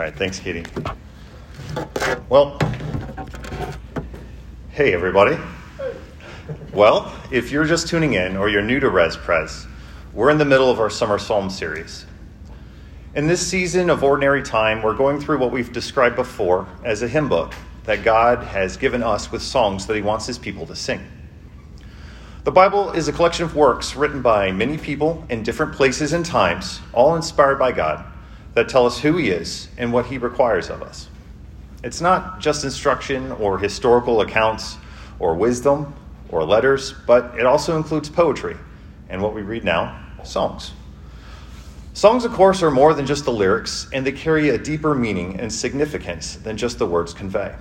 right, 0.00 0.14
thanks, 0.16 0.38
Katie. 0.38 0.64
Well, 2.28 2.58
hey, 4.70 4.92
everybody. 4.92 5.36
Well, 6.72 7.12
if 7.30 7.50
you're 7.52 7.66
just 7.66 7.88
tuning 7.88 8.14
in 8.14 8.36
or 8.36 8.48
you're 8.48 8.62
new 8.62 8.80
to 8.80 8.88
Res 8.88 9.16
Pres, 9.16 9.66
we're 10.14 10.30
in 10.30 10.38
the 10.38 10.44
middle 10.44 10.70
of 10.70 10.80
our 10.80 10.90
summer 10.90 11.18
psalm 11.18 11.50
series. 11.50 12.06
In 13.14 13.26
this 13.26 13.46
season 13.46 13.90
of 13.90 14.02
ordinary 14.02 14.42
time, 14.42 14.82
we're 14.82 14.94
going 14.94 15.20
through 15.20 15.38
what 15.38 15.50
we've 15.50 15.72
described 15.72 16.16
before 16.16 16.66
as 16.84 17.02
a 17.02 17.08
hymn 17.08 17.28
book 17.28 17.52
that 17.84 18.02
God 18.02 18.42
has 18.44 18.76
given 18.76 19.02
us 19.02 19.30
with 19.30 19.42
songs 19.42 19.86
that 19.86 19.96
He 19.96 20.02
wants 20.02 20.26
His 20.26 20.38
people 20.38 20.66
to 20.66 20.76
sing. 20.76 21.00
The 22.44 22.52
Bible 22.52 22.92
is 22.92 23.06
a 23.08 23.12
collection 23.12 23.44
of 23.44 23.54
works 23.54 23.94
written 23.94 24.22
by 24.22 24.50
many 24.50 24.78
people 24.78 25.26
in 25.28 25.42
different 25.42 25.74
places 25.74 26.14
and 26.14 26.24
times, 26.24 26.80
all 26.92 27.16
inspired 27.16 27.58
by 27.58 27.72
God, 27.72 28.06
that 28.54 28.68
tell 28.68 28.86
us 28.86 28.98
who 28.98 29.16
He 29.16 29.30
is 29.30 29.68
and 29.78 29.92
what 29.92 30.06
He 30.06 30.18
requires 30.18 30.70
of 30.70 30.82
us. 30.82 31.08
It's 31.82 32.00
not 32.00 32.40
just 32.40 32.64
instruction 32.64 33.32
or 33.32 33.58
historical 33.58 34.20
accounts 34.20 34.76
or 35.18 35.34
wisdom 35.34 35.94
or 36.28 36.44
letters, 36.44 36.94
but 37.06 37.38
it 37.38 37.46
also 37.46 37.76
includes 37.76 38.08
poetry 38.08 38.56
and 39.08 39.22
what 39.22 39.34
we 39.34 39.42
read 39.42 39.64
now 39.64 39.98
songs. 40.24 40.72
Songs, 41.94 42.24
of 42.24 42.32
course, 42.32 42.62
are 42.62 42.70
more 42.70 42.94
than 42.94 43.06
just 43.06 43.24
the 43.24 43.32
lyrics, 43.32 43.88
and 43.92 44.06
they 44.06 44.12
carry 44.12 44.50
a 44.50 44.58
deeper 44.58 44.94
meaning 44.94 45.40
and 45.40 45.52
significance 45.52 46.36
than 46.36 46.56
just 46.56 46.78
the 46.78 46.86
words 46.86 47.12
convey. 47.12 47.54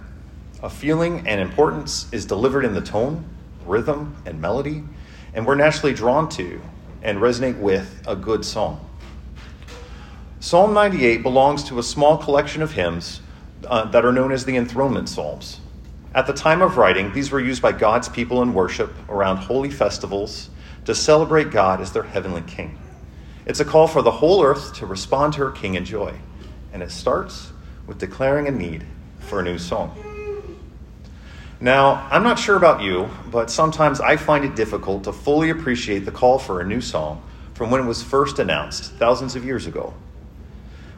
A 0.61 0.69
feeling 0.69 1.27
and 1.27 1.41
importance 1.41 2.07
is 2.11 2.25
delivered 2.25 2.63
in 2.63 2.73
the 2.73 2.81
tone 2.81 3.25
rhythm, 3.69 4.15
and 4.25 4.41
melody, 4.41 4.83
and 5.33 5.45
we're 5.45 5.55
naturally 5.55 5.93
drawn 5.93 6.27
to 6.27 6.59
and 7.01 7.19
resonate 7.19 7.57
with 7.59 8.01
a 8.07 8.15
good 8.15 8.43
song. 8.43 8.88
Psalm 10.41 10.73
98 10.73 11.21
belongs 11.21 11.65
to 11.65 11.79
a 11.79 11.83
small 11.83 12.17
collection 12.17 12.61
of 12.61 12.71
hymns 12.71 13.19
uh, 13.67 13.83
that 13.91 14.05
are 14.05 14.13
known 14.13 14.31
as 14.31 14.45
the 14.45 14.55
enthronement 14.55 15.09
psalms. 15.09 15.59
At 16.15 16.27
the 16.27 16.33
time 16.33 16.61
of 16.61 16.77
writing, 16.77 17.11
these 17.11 17.29
were 17.29 17.41
used 17.41 17.61
by 17.61 17.73
God's 17.73 18.07
people 18.07 18.41
in 18.41 18.53
worship 18.53 18.93
around 19.09 19.35
holy 19.35 19.69
festivals 19.69 20.49
to 20.85 20.95
celebrate 20.95 21.51
God 21.51 21.81
as 21.81 21.91
their 21.91 22.03
heavenly 22.03 22.41
king. 22.43 22.79
It's 23.45 23.59
a 23.59 23.65
call 23.65 23.85
for 23.85 24.01
the 24.01 24.11
whole 24.11 24.41
earth 24.41 24.75
to 24.75 24.85
respond 24.85 25.33
to 25.33 25.39
her 25.39 25.51
king 25.51 25.75
in 25.75 25.83
joy, 25.83 26.15
and 26.71 26.81
it 26.81 26.91
starts 26.91 27.51
with 27.85 27.97
declaring 27.97 28.47
a 28.47 28.51
need 28.51 28.85
for 29.19 29.41
a 29.41 29.43
new 29.43 29.57
song. 29.57 29.93
Now, 31.59 32.07
I'm 32.09 32.23
not 32.23 32.39
sure 32.39 32.55
about 32.55 32.81
you, 32.81 33.09
but 33.29 33.51
sometimes 33.51 33.99
I 33.99 34.15
find 34.15 34.45
it 34.45 34.55
difficult 34.55 35.03
to 35.03 35.11
fully 35.11 35.49
appreciate 35.49 36.05
the 36.05 36.11
call 36.11 36.39
for 36.39 36.61
a 36.61 36.65
new 36.65 36.79
song 36.79 37.21
from 37.55 37.71
when 37.71 37.81
it 37.81 37.85
was 37.85 38.01
first 38.01 38.39
announced 38.39 38.93
thousands 38.93 39.35
of 39.35 39.43
years 39.43 39.67
ago. 39.67 39.93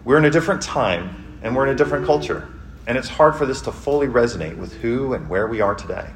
We're 0.03 0.17
in 0.17 0.25
a 0.25 0.31
different 0.31 0.63
time 0.63 1.39
and 1.43 1.55
we're 1.55 1.67
in 1.67 1.73
a 1.73 1.77
different 1.77 2.07
culture, 2.07 2.47
and 2.87 2.97
it's 2.97 3.07
hard 3.07 3.35
for 3.35 3.45
this 3.45 3.61
to 3.61 3.71
fully 3.71 4.07
resonate 4.07 4.57
with 4.57 4.73
who 4.81 5.13
and 5.13 5.29
where 5.29 5.47
we 5.47 5.61
are 5.61 5.75
today. 5.75 6.09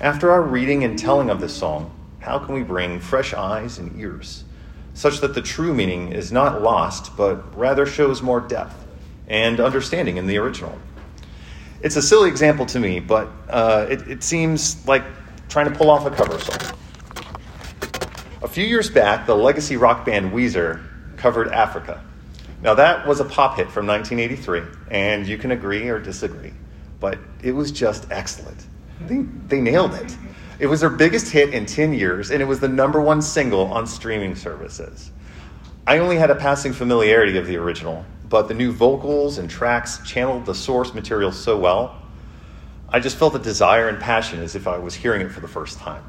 After 0.00 0.32
our 0.32 0.42
reading 0.42 0.82
and 0.82 0.98
telling 0.98 1.30
of 1.30 1.40
this 1.40 1.54
song, 1.54 1.94
how 2.18 2.40
can 2.40 2.54
we 2.54 2.64
bring 2.64 2.98
fresh 2.98 3.32
eyes 3.32 3.78
and 3.78 3.98
ears 4.00 4.44
such 4.94 5.20
that 5.20 5.34
the 5.34 5.42
true 5.42 5.72
meaning 5.72 6.12
is 6.12 6.32
not 6.32 6.62
lost, 6.62 7.16
but 7.16 7.56
rather 7.56 7.86
shows 7.86 8.20
more 8.20 8.40
depth 8.40 8.84
and 9.28 9.60
understanding 9.60 10.16
in 10.16 10.26
the 10.26 10.36
original? 10.38 10.76
It's 11.82 11.96
a 11.96 12.02
silly 12.02 12.28
example 12.28 12.66
to 12.66 12.80
me, 12.80 12.98
but 12.98 13.28
uh, 13.48 13.86
it, 13.88 14.08
it 14.08 14.22
seems 14.24 14.84
like 14.88 15.04
trying 15.48 15.70
to 15.72 15.78
pull 15.78 15.90
off 15.90 16.04
a 16.04 16.10
cover 16.10 16.38
song. 16.40 16.76
A 18.42 18.48
few 18.48 18.64
years 18.64 18.90
back, 18.90 19.26
the 19.26 19.36
legacy 19.36 19.76
rock 19.76 20.04
band 20.04 20.32
Weezer 20.32 20.84
covered 21.16 21.48
Africa. 21.52 22.04
Now, 22.64 22.72
that 22.72 23.06
was 23.06 23.20
a 23.20 23.26
pop 23.26 23.56
hit 23.56 23.70
from 23.70 23.86
1983, 23.86 24.62
and 24.90 25.26
you 25.26 25.36
can 25.36 25.50
agree 25.50 25.86
or 25.90 25.98
disagree, 25.98 26.54
but 26.98 27.18
it 27.42 27.52
was 27.52 27.70
just 27.70 28.10
excellent. 28.10 28.64
They, 29.02 29.18
they 29.48 29.60
nailed 29.60 29.92
it. 29.92 30.16
It 30.58 30.66
was 30.68 30.80
their 30.80 30.88
biggest 30.88 31.30
hit 31.30 31.52
in 31.52 31.66
10 31.66 31.92
years, 31.92 32.30
and 32.30 32.40
it 32.40 32.46
was 32.46 32.60
the 32.60 32.68
number 32.68 33.02
one 33.02 33.20
single 33.20 33.66
on 33.66 33.86
streaming 33.86 34.34
services. 34.34 35.10
I 35.86 35.98
only 35.98 36.16
had 36.16 36.30
a 36.30 36.34
passing 36.34 36.72
familiarity 36.72 37.36
of 37.36 37.46
the 37.46 37.58
original, 37.58 38.06
but 38.30 38.48
the 38.48 38.54
new 38.54 38.72
vocals 38.72 39.36
and 39.36 39.50
tracks 39.50 39.98
channeled 40.06 40.46
the 40.46 40.54
source 40.54 40.94
material 40.94 41.32
so 41.32 41.58
well. 41.58 42.00
I 42.88 42.98
just 42.98 43.18
felt 43.18 43.34
the 43.34 43.40
desire 43.40 43.88
and 43.90 44.00
passion 44.00 44.40
as 44.40 44.54
if 44.54 44.66
I 44.66 44.78
was 44.78 44.94
hearing 44.94 45.20
it 45.20 45.30
for 45.30 45.40
the 45.40 45.48
first 45.48 45.80
time. 45.80 46.02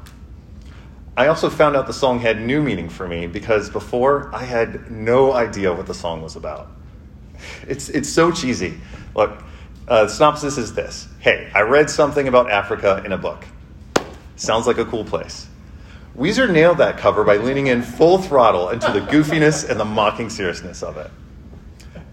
I 1.16 1.28
also 1.28 1.48
found 1.48 1.76
out 1.76 1.86
the 1.86 1.94
song 1.94 2.18
had 2.18 2.40
new 2.40 2.62
meaning 2.62 2.90
for 2.90 3.08
me 3.08 3.26
because 3.26 3.70
before 3.70 4.30
I 4.34 4.44
had 4.44 4.90
no 4.90 5.32
idea 5.32 5.72
what 5.72 5.86
the 5.86 5.94
song 5.94 6.20
was 6.20 6.36
about. 6.36 6.70
It's, 7.66 7.88
it's 7.88 8.08
so 8.08 8.30
cheesy. 8.30 8.78
Look, 9.14 9.42
uh, 9.88 10.04
the 10.04 10.08
synopsis 10.08 10.58
is 10.58 10.74
this 10.74 11.08
Hey, 11.20 11.50
I 11.54 11.62
read 11.62 11.88
something 11.88 12.28
about 12.28 12.50
Africa 12.50 13.02
in 13.04 13.12
a 13.12 13.18
book. 13.18 13.46
Sounds 14.36 14.66
like 14.66 14.78
a 14.78 14.84
cool 14.84 15.04
place. 15.04 15.48
Weezer 16.16 16.50
nailed 16.50 16.78
that 16.78 16.98
cover 16.98 17.24
by 17.24 17.36
leaning 17.36 17.68
in 17.68 17.82
full 17.82 18.18
throttle 18.18 18.70
into 18.70 18.90
the 18.92 19.00
goofiness 19.00 19.68
and 19.68 19.78
the 19.78 19.84
mocking 19.84 20.30
seriousness 20.30 20.82
of 20.82 20.96
it. 20.96 21.10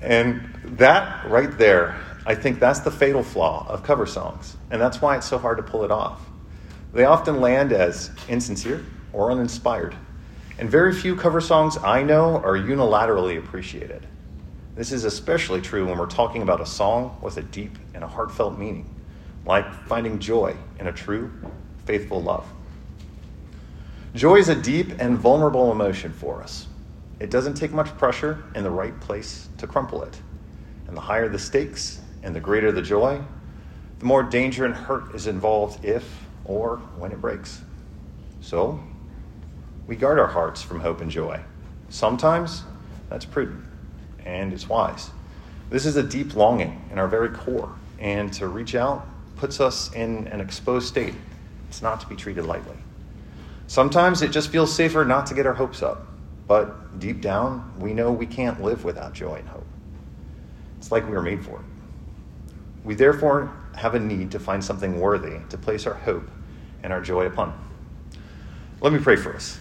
And 0.02 0.54
that 0.78 1.30
right 1.30 1.58
there, 1.58 2.00
I 2.26 2.36
think 2.36 2.60
that's 2.60 2.80
the 2.80 2.92
fatal 2.92 3.24
flaw 3.24 3.66
of 3.70 3.84
cover 3.84 4.06
songs. 4.06 4.58
And 4.72 4.82
that's 4.82 5.02
why 5.02 5.18
it's 5.18 5.28
so 5.28 5.38
hard 5.38 5.58
to 5.58 5.64
pull 5.64 5.84
it 5.84 5.92
off. 5.92 6.22
They 6.94 7.06
often 7.06 7.42
land 7.42 7.74
as 7.74 8.12
insincere 8.30 8.86
or 9.12 9.32
uninspired. 9.32 9.96
And 10.60 10.70
very 10.70 10.94
few 10.94 11.16
cover 11.16 11.42
songs 11.42 11.78
I 11.78 12.04
know 12.04 12.38
are 12.38 12.56
unilaterally 12.56 13.40
appreciated. 13.40 14.06
This 14.76 14.92
is 14.92 15.04
especially 15.04 15.60
true 15.60 15.88
when 15.88 15.98
we're 15.98 16.06
talking 16.06 16.44
about 16.44 16.62
a 16.62 16.66
song 16.66 17.18
with 17.22 17.38
a 17.38 17.42
deep 17.42 17.78
and 17.96 18.04
a 18.04 18.08
heartfelt 18.08 18.58
meaning, 18.58 18.88
like 19.46 19.72
finding 19.88 20.20
joy 20.20 20.56
in 20.80 20.88
a 20.88 20.92
true, 20.92 21.32
faithful 21.86 22.22
love. 22.22 22.46
Joy 24.14 24.36
is 24.36 24.50
a 24.50 24.56
deep 24.56 24.94
and 25.00 25.18
vulnerable 25.18 25.72
emotion 25.72 26.14
for 26.14 26.44
us. 26.44 26.68
It 27.20 27.32
doesn't 27.32 27.56
take 27.56 27.72
much 27.72 27.96
pressure 27.98 28.44
in 28.54 28.64
the 28.64 28.70
right 28.70 29.00
place 29.00 29.50
to 29.58 29.66
crumple 29.66 30.04
it. 30.04 30.22
And 30.88 30.96
the 30.96 31.02
higher 31.02 31.28
the 31.28 31.40
stakes 31.40 32.02
and 32.22 32.36
the 32.36 32.40
greater 32.40 32.72
the 32.72 32.82
joy, 32.84 33.20
the 33.98 34.06
more 34.06 34.22
danger 34.22 34.66
and 34.66 34.76
hurt 34.76 35.16
is 35.16 35.26
involved 35.26 35.84
if 35.84 36.28
or 36.46 36.78
when 36.98 37.12
it 37.12 37.22
breaks. 37.22 37.62
So, 38.42 38.80
we 39.88 39.96
guard 39.96 40.20
our 40.20 40.28
hearts 40.28 40.62
from 40.62 40.80
hope 40.80 41.02
and 41.02 41.12
joy. 41.12 41.42
Sometimes 41.90 42.64
that's 43.10 43.26
prudent 43.26 43.64
and 44.26 44.54
it's 44.54 44.68
wise. 44.68 45.12
This 45.70 45.86
is 45.86 45.96
a 45.96 46.04
deep 46.04 46.36
longing 46.36 46.88
in 46.92 47.00
our 47.00 47.08
very 47.08 47.30
core, 47.30 47.74
and 48.00 48.32
to 48.34 48.48
reach 48.48 48.76
out 48.76 49.08
puts 49.38 49.60
us 49.60 49.92
in 49.94 50.28
an 50.28 50.40
exposed 50.40 50.88
state. 50.88 51.16
It's 51.68 51.82
not 51.82 52.00
to 52.02 52.08
be 52.08 52.16
treated 52.16 52.46
lightly. 52.46 52.76
Sometimes 53.68 54.22
it 54.22 54.32
just 54.32 54.50
feels 54.50 54.74
safer 54.74 55.04
not 55.04 55.26
to 55.28 55.34
get 55.34 55.46
our 55.46 55.54
hopes 55.54 55.82
up. 55.82 56.08
But 56.48 57.00
deep 57.00 57.22
down, 57.22 57.74
we 57.80 57.94
know 57.94 58.12
we 58.12 58.26
can't 58.26 58.62
live 58.62 58.84
without 58.84 59.14
joy 59.14 59.36
and 59.36 59.48
hope. 59.48 59.66
It's 60.78 60.92
like 60.92 61.06
we 61.06 61.12
were 61.14 61.22
made 61.22 61.44
for 61.44 61.56
it. 61.56 61.66
We 62.84 62.96
therefore 62.96 63.52
have 63.76 63.96
a 63.96 64.00
need 64.00 64.32
to 64.32 64.40
find 64.40 64.64
something 64.64 65.00
worthy 65.00 65.40
to 65.50 65.58
place 65.58 65.86
our 65.86 65.94
hope 65.94 66.30
and 66.84 66.94
our 66.94 67.02
joy 67.02 67.26
upon. 67.26 67.58
Let 68.82 68.94
me 68.94 69.00
pray 69.00 69.16
for 69.16 69.34
us. 69.36 69.60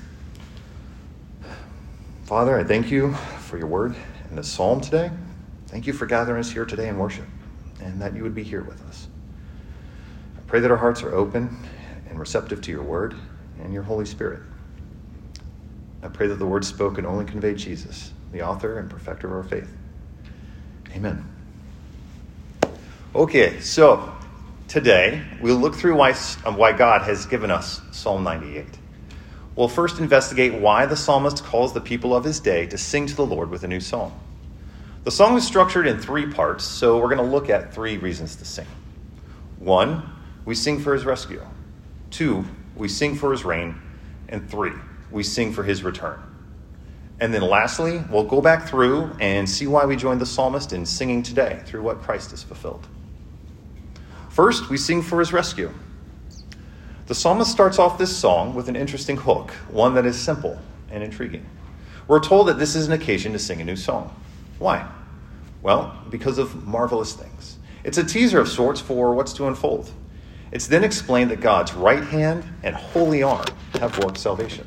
Father, 2.25 2.59
I 2.59 2.65
thank 2.65 2.91
you 2.91 3.15
for 3.41 3.59
your 3.59 3.67
word 3.67 3.95
in 4.31 4.37
the 4.37 4.43
psalm 4.43 4.81
today. 4.81 5.11
Thank 5.67 5.87
you 5.87 5.93
for 5.93 6.07
gathering 6.07 6.41
us 6.41 6.51
here 6.51 6.65
today 6.65 6.89
in 6.89 6.99
worship 6.99 7.27
and 7.81 8.01
that 8.01 8.15
you 8.15 8.23
would 8.23 8.35
be 8.35 8.43
here 8.43 8.63
with 8.63 8.83
us. 8.89 9.09
I 10.37 10.41
pray 10.47 10.61
that 10.61 10.71
our 10.71 10.77
hearts 10.77 11.03
are 11.03 11.15
open 11.15 11.57
and 12.09 12.19
receptive 12.19 12.61
to 12.63 12.71
your 12.71 12.83
word 12.83 13.15
and 13.63 13.73
your 13.73 13.83
Holy 13.83 14.05
Spirit. 14.07 14.43
I 16.03 16.09
pray 16.09 16.27
that 16.27 16.37
the 16.37 16.47
words 16.47 16.67
spoken 16.67 17.07
only 17.07 17.25
convey 17.25 17.55
Jesus, 17.55 18.13
the 18.33 18.43
author 18.43 18.79
and 18.79 18.91
perfecter 18.91 19.29
of 19.29 19.35
our 19.35 19.43
faith. 19.43 19.75
Amen. 20.95 21.32
Okay, 23.15 23.61
so 23.61 24.11
today 24.69 25.23
we'll 25.43 25.59
look 25.59 25.75
through 25.75 25.97
why, 25.97 26.15
um, 26.47 26.57
why 26.57 26.73
God 26.73 27.03
has 27.03 27.27
given 27.27 27.51
us 27.51 27.83
Psalm 27.91 28.25
98. 28.25 28.65
We'll 29.55 29.69
first 29.69 29.99
investigate 29.99 30.55
why 30.55 30.87
the 30.87 30.97
psalmist 30.97 31.45
calls 31.45 31.75
the 31.75 31.81
people 31.83 32.17
of 32.17 32.25
his 32.25 32.41
day 32.41 32.65
to 32.69 32.79
sing 32.79 33.07
to 33.09 33.15
the 33.15 33.27
Lord 33.27 33.51
with 33.51 33.65
a 33.65 33.69
new 33.69 33.81
song. 33.81 34.19
The 35.05 35.11
song 35.11 35.37
is 35.37 35.47
structured 35.47 35.87
in 35.87 35.99
three 35.99 36.25
parts, 36.25 36.65
so 36.65 36.97
we're 36.97 37.15
going 37.15 37.19
to 37.19 37.31
look 37.31 37.51
at 37.51 37.75
three 37.75 37.99
reasons 37.99 38.35
to 38.37 38.47
sing. 38.47 38.67
One, 39.59 40.11
we 40.47 40.55
sing 40.55 40.81
for 40.81 40.95
his 40.95 41.05
rescue. 41.05 41.45
Two, 42.11 42.47
we 42.77 42.89
sing 42.89 43.15
for 43.15 43.31
his 43.31 43.45
reign. 43.45 43.79
And 44.31 44.49
three, 44.51 44.73
we 45.11 45.23
sing 45.23 45.53
for 45.53 45.65
his 45.65 45.83
return. 45.83 46.19
And 47.21 47.35
then 47.35 47.43
lastly, 47.43 48.03
we'll 48.09 48.25
go 48.25 48.41
back 48.41 48.67
through 48.67 49.15
and 49.21 49.47
see 49.47 49.67
why 49.67 49.85
we 49.85 49.97
joined 49.97 50.23
the 50.23 50.27
psalmist 50.27 50.73
in 50.73 50.87
singing 50.87 51.23
today 51.23 51.61
through 51.67 51.83
what 51.83 52.01
Christ 52.01 52.31
has 52.31 52.43
fulfilled. 52.43 52.89
First, 54.33 54.71
we 54.71 54.79
sing 54.79 55.03
for 55.03 55.19
his 55.19 55.31
rescue. 55.31 55.71
The 57.05 57.15
psalmist 57.15 57.53
starts 57.53 57.79
off 57.79 57.99
this 57.99 58.17
song 58.17 58.55
with 58.55 58.67
an 58.71 58.77
interesting 58.77 59.19
hook, 59.19 59.51
one 59.71 59.93
that 59.93 60.07
is 60.07 60.19
simple 60.19 60.59
and 60.91 61.05
intriguing. 61.05 61.45
We're 62.09 62.19
told 62.19 62.49
that 62.49 62.59
this 62.59 62.75
is 62.75 62.87
an 62.87 62.95
occasion 62.95 63.33
to 63.33 63.39
sing 63.39 63.61
a 63.61 63.65
new 63.65 63.77
song. 63.77 64.17
Why? 64.59 64.91
Well, 65.61 66.03
because 66.09 66.39
of 66.39 66.67
marvelous 66.67 67.13
things. 67.13 67.59
It's 67.85 67.99
a 67.99 68.05
teaser 68.05 68.41
of 68.41 68.49
sorts 68.49 68.81
for 68.81 69.15
what's 69.15 69.35
to 69.35 69.49
unfold. 69.49 69.91
It's 70.51 70.67
then 70.67 70.83
explained 70.83 71.31
that 71.31 71.41
God's 71.43 71.75
right 71.75 72.03
hand 72.03 72.43
and 72.63 72.75
holy 72.75 73.23
arm 73.23 73.45
have 73.75 74.03
worked 74.03 74.17
salvation. 74.17 74.67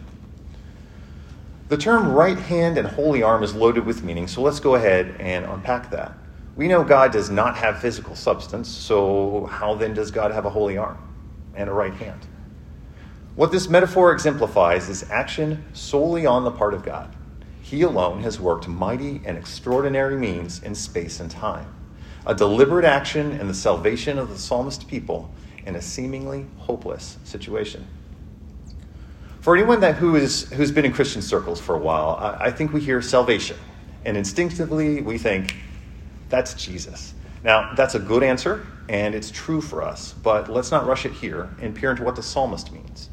The 1.70 1.78
term 1.78 2.12
right 2.12 2.38
hand 2.38 2.78
and 2.78 2.88
holy 2.88 3.24
arm 3.24 3.42
is 3.42 3.56
loaded 3.56 3.84
with 3.84 4.04
meaning, 4.04 4.28
so 4.28 4.44
let's 4.44 4.60
go 4.60 4.76
ahead 4.76 5.16
and 5.20 5.44
unpack 5.44 5.90
that. 5.90 6.16
We 6.56 6.68
know 6.70 6.84
God 6.84 7.12
does 7.12 7.30
not 7.30 7.58
have 7.58 7.80
physical 7.80 8.16
substance, 8.16 8.70
so 8.70 9.48
how 9.52 9.76
then 9.76 9.94
does 9.94 10.10
God 10.10 10.32
have 10.32 10.46
a 10.46 10.50
holy 10.50 10.78
arm 10.78 10.98
and 11.54 11.70
a 11.70 11.74
right 11.74 11.94
hand? 11.94 12.26
What 13.36 13.52
this 13.52 13.68
metaphor 13.68 14.14
exemplifies 14.14 14.88
is 14.88 15.10
action 15.12 15.66
solely 15.74 16.26
on 16.26 16.46
the 16.46 16.52
part 16.52 16.74
of 16.74 16.84
God. 16.84 17.14
He 17.62 17.82
alone 17.82 18.22
has 18.22 18.40
worked 18.40 18.68
mighty 18.70 19.22
and 19.26 19.38
extraordinary 19.38 20.16
means 20.16 20.64
in 20.64 20.76
space 20.76 21.20
and 21.20 21.30
time, 21.30 21.74
a 22.26 22.34
deliberate 22.34 22.86
action 22.86 23.34
in 23.34 23.50
the 23.50 23.54
salvation 23.54 24.18
of 24.18 24.30
the 24.30 24.38
psalmist 24.38 24.88
people 24.88 25.34
in 25.66 25.76
a 25.76 25.82
seemingly 25.82 26.46
hopeless 26.60 27.18
situation. 27.26 27.86
For 29.42 29.58
anyone 29.58 29.82
that 29.82 29.96
who 29.96 30.16
is 30.16 30.50
who's 30.54 30.72
been 30.72 30.86
in 30.86 30.94
Christian 30.94 31.22
circles 31.22 31.60
for 31.60 31.76
a 31.76 31.80
while, 31.80 32.18
I, 32.20 32.46
I 32.46 32.52
think 32.52 32.72
we 32.72 32.80
hear 32.80 33.02
salvation, 33.02 33.58
and 34.06 34.16
instinctively 34.16 35.02
we 35.02 35.18
think 35.18 35.56
that's 36.36 36.54
Jesus. 36.54 37.14
Now, 37.46 37.74
that's 37.76 37.96
a 37.96 38.00
good 38.00 38.22
answer, 38.22 38.68
and 38.90 39.16
it's 39.16 39.32
true 39.32 39.62
for 39.62 39.82
us, 39.82 40.14
but 40.22 40.50
let's 40.50 40.70
not 40.70 40.86
rush 40.86 41.06
it 41.06 41.14
here 41.14 41.50
and 41.62 41.74
peer 41.74 41.92
into 41.92 42.04
what 42.04 42.18
the 42.18 42.24
psalmist 42.24 42.74
means. 42.74 43.10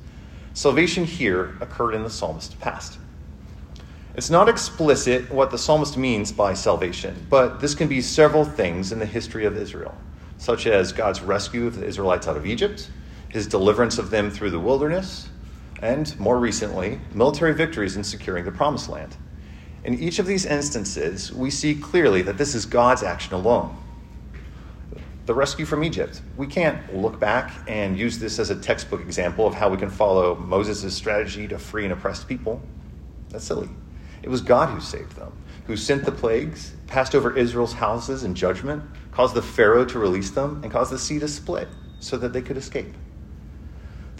Salvation 0.54 1.04
here 1.04 1.54
occurred 1.60 1.94
in 1.94 2.02
the 2.02 2.10
psalmist's 2.10 2.54
past. 2.54 2.98
It's 4.16 4.28
not 4.28 4.48
explicit 4.48 5.30
what 5.30 5.52
the 5.52 5.56
psalmist 5.56 5.96
means 5.96 6.32
by 6.32 6.54
salvation, 6.54 7.26
but 7.30 7.60
this 7.60 7.76
can 7.76 7.86
be 7.86 8.00
several 8.00 8.44
things 8.44 8.90
in 8.90 8.98
the 8.98 9.06
history 9.06 9.44
of 9.44 9.56
Israel, 9.56 9.96
such 10.36 10.66
as 10.66 10.92
God's 10.92 11.22
rescue 11.22 11.68
of 11.68 11.76
the 11.76 11.86
Israelites 11.86 12.26
out 12.26 12.36
of 12.36 12.44
Egypt, 12.44 12.90
his 13.28 13.46
deliverance 13.46 13.98
of 13.98 14.10
them 14.10 14.32
through 14.32 14.50
the 14.50 14.58
wilderness, 14.58 15.28
and 15.80 16.18
more 16.18 16.40
recently, 16.40 17.00
military 17.14 17.54
victories 17.54 17.96
in 17.96 18.02
securing 18.02 18.44
the 18.44 18.52
promised 18.52 18.88
land. 18.88 19.16
In 19.84 19.98
each 19.98 20.18
of 20.20 20.26
these 20.26 20.46
instances, 20.46 21.32
we 21.32 21.50
see 21.50 21.74
clearly 21.74 22.22
that 22.22 22.38
this 22.38 22.54
is 22.54 22.66
God's 22.66 23.02
action 23.02 23.34
alone. 23.34 23.76
The 25.26 25.34
rescue 25.34 25.66
from 25.66 25.82
Egypt. 25.82 26.20
We 26.36 26.46
can't 26.46 26.94
look 26.96 27.18
back 27.18 27.52
and 27.66 27.98
use 27.98 28.18
this 28.18 28.38
as 28.38 28.50
a 28.50 28.56
textbook 28.56 29.00
example 29.00 29.46
of 29.46 29.54
how 29.54 29.68
we 29.68 29.76
can 29.76 29.90
follow 29.90 30.36
Moses' 30.36 30.94
strategy 30.94 31.48
to 31.48 31.58
free 31.58 31.84
an 31.84 31.92
oppressed 31.92 32.28
people. 32.28 32.60
That's 33.30 33.44
silly. 33.44 33.68
It 34.22 34.28
was 34.28 34.40
God 34.40 34.68
who 34.68 34.80
saved 34.80 35.16
them, 35.16 35.32
who 35.66 35.76
sent 35.76 36.04
the 36.04 36.12
plagues, 36.12 36.74
passed 36.86 37.14
over 37.14 37.36
Israel's 37.36 37.72
houses 37.72 38.22
in 38.22 38.34
judgment, 38.34 38.84
caused 39.10 39.34
the 39.34 39.42
Pharaoh 39.42 39.84
to 39.86 39.98
release 39.98 40.30
them, 40.30 40.60
and 40.62 40.70
caused 40.70 40.92
the 40.92 40.98
sea 40.98 41.18
to 41.18 41.28
split 41.28 41.68
so 41.98 42.16
that 42.18 42.32
they 42.32 42.42
could 42.42 42.56
escape. 42.56 42.94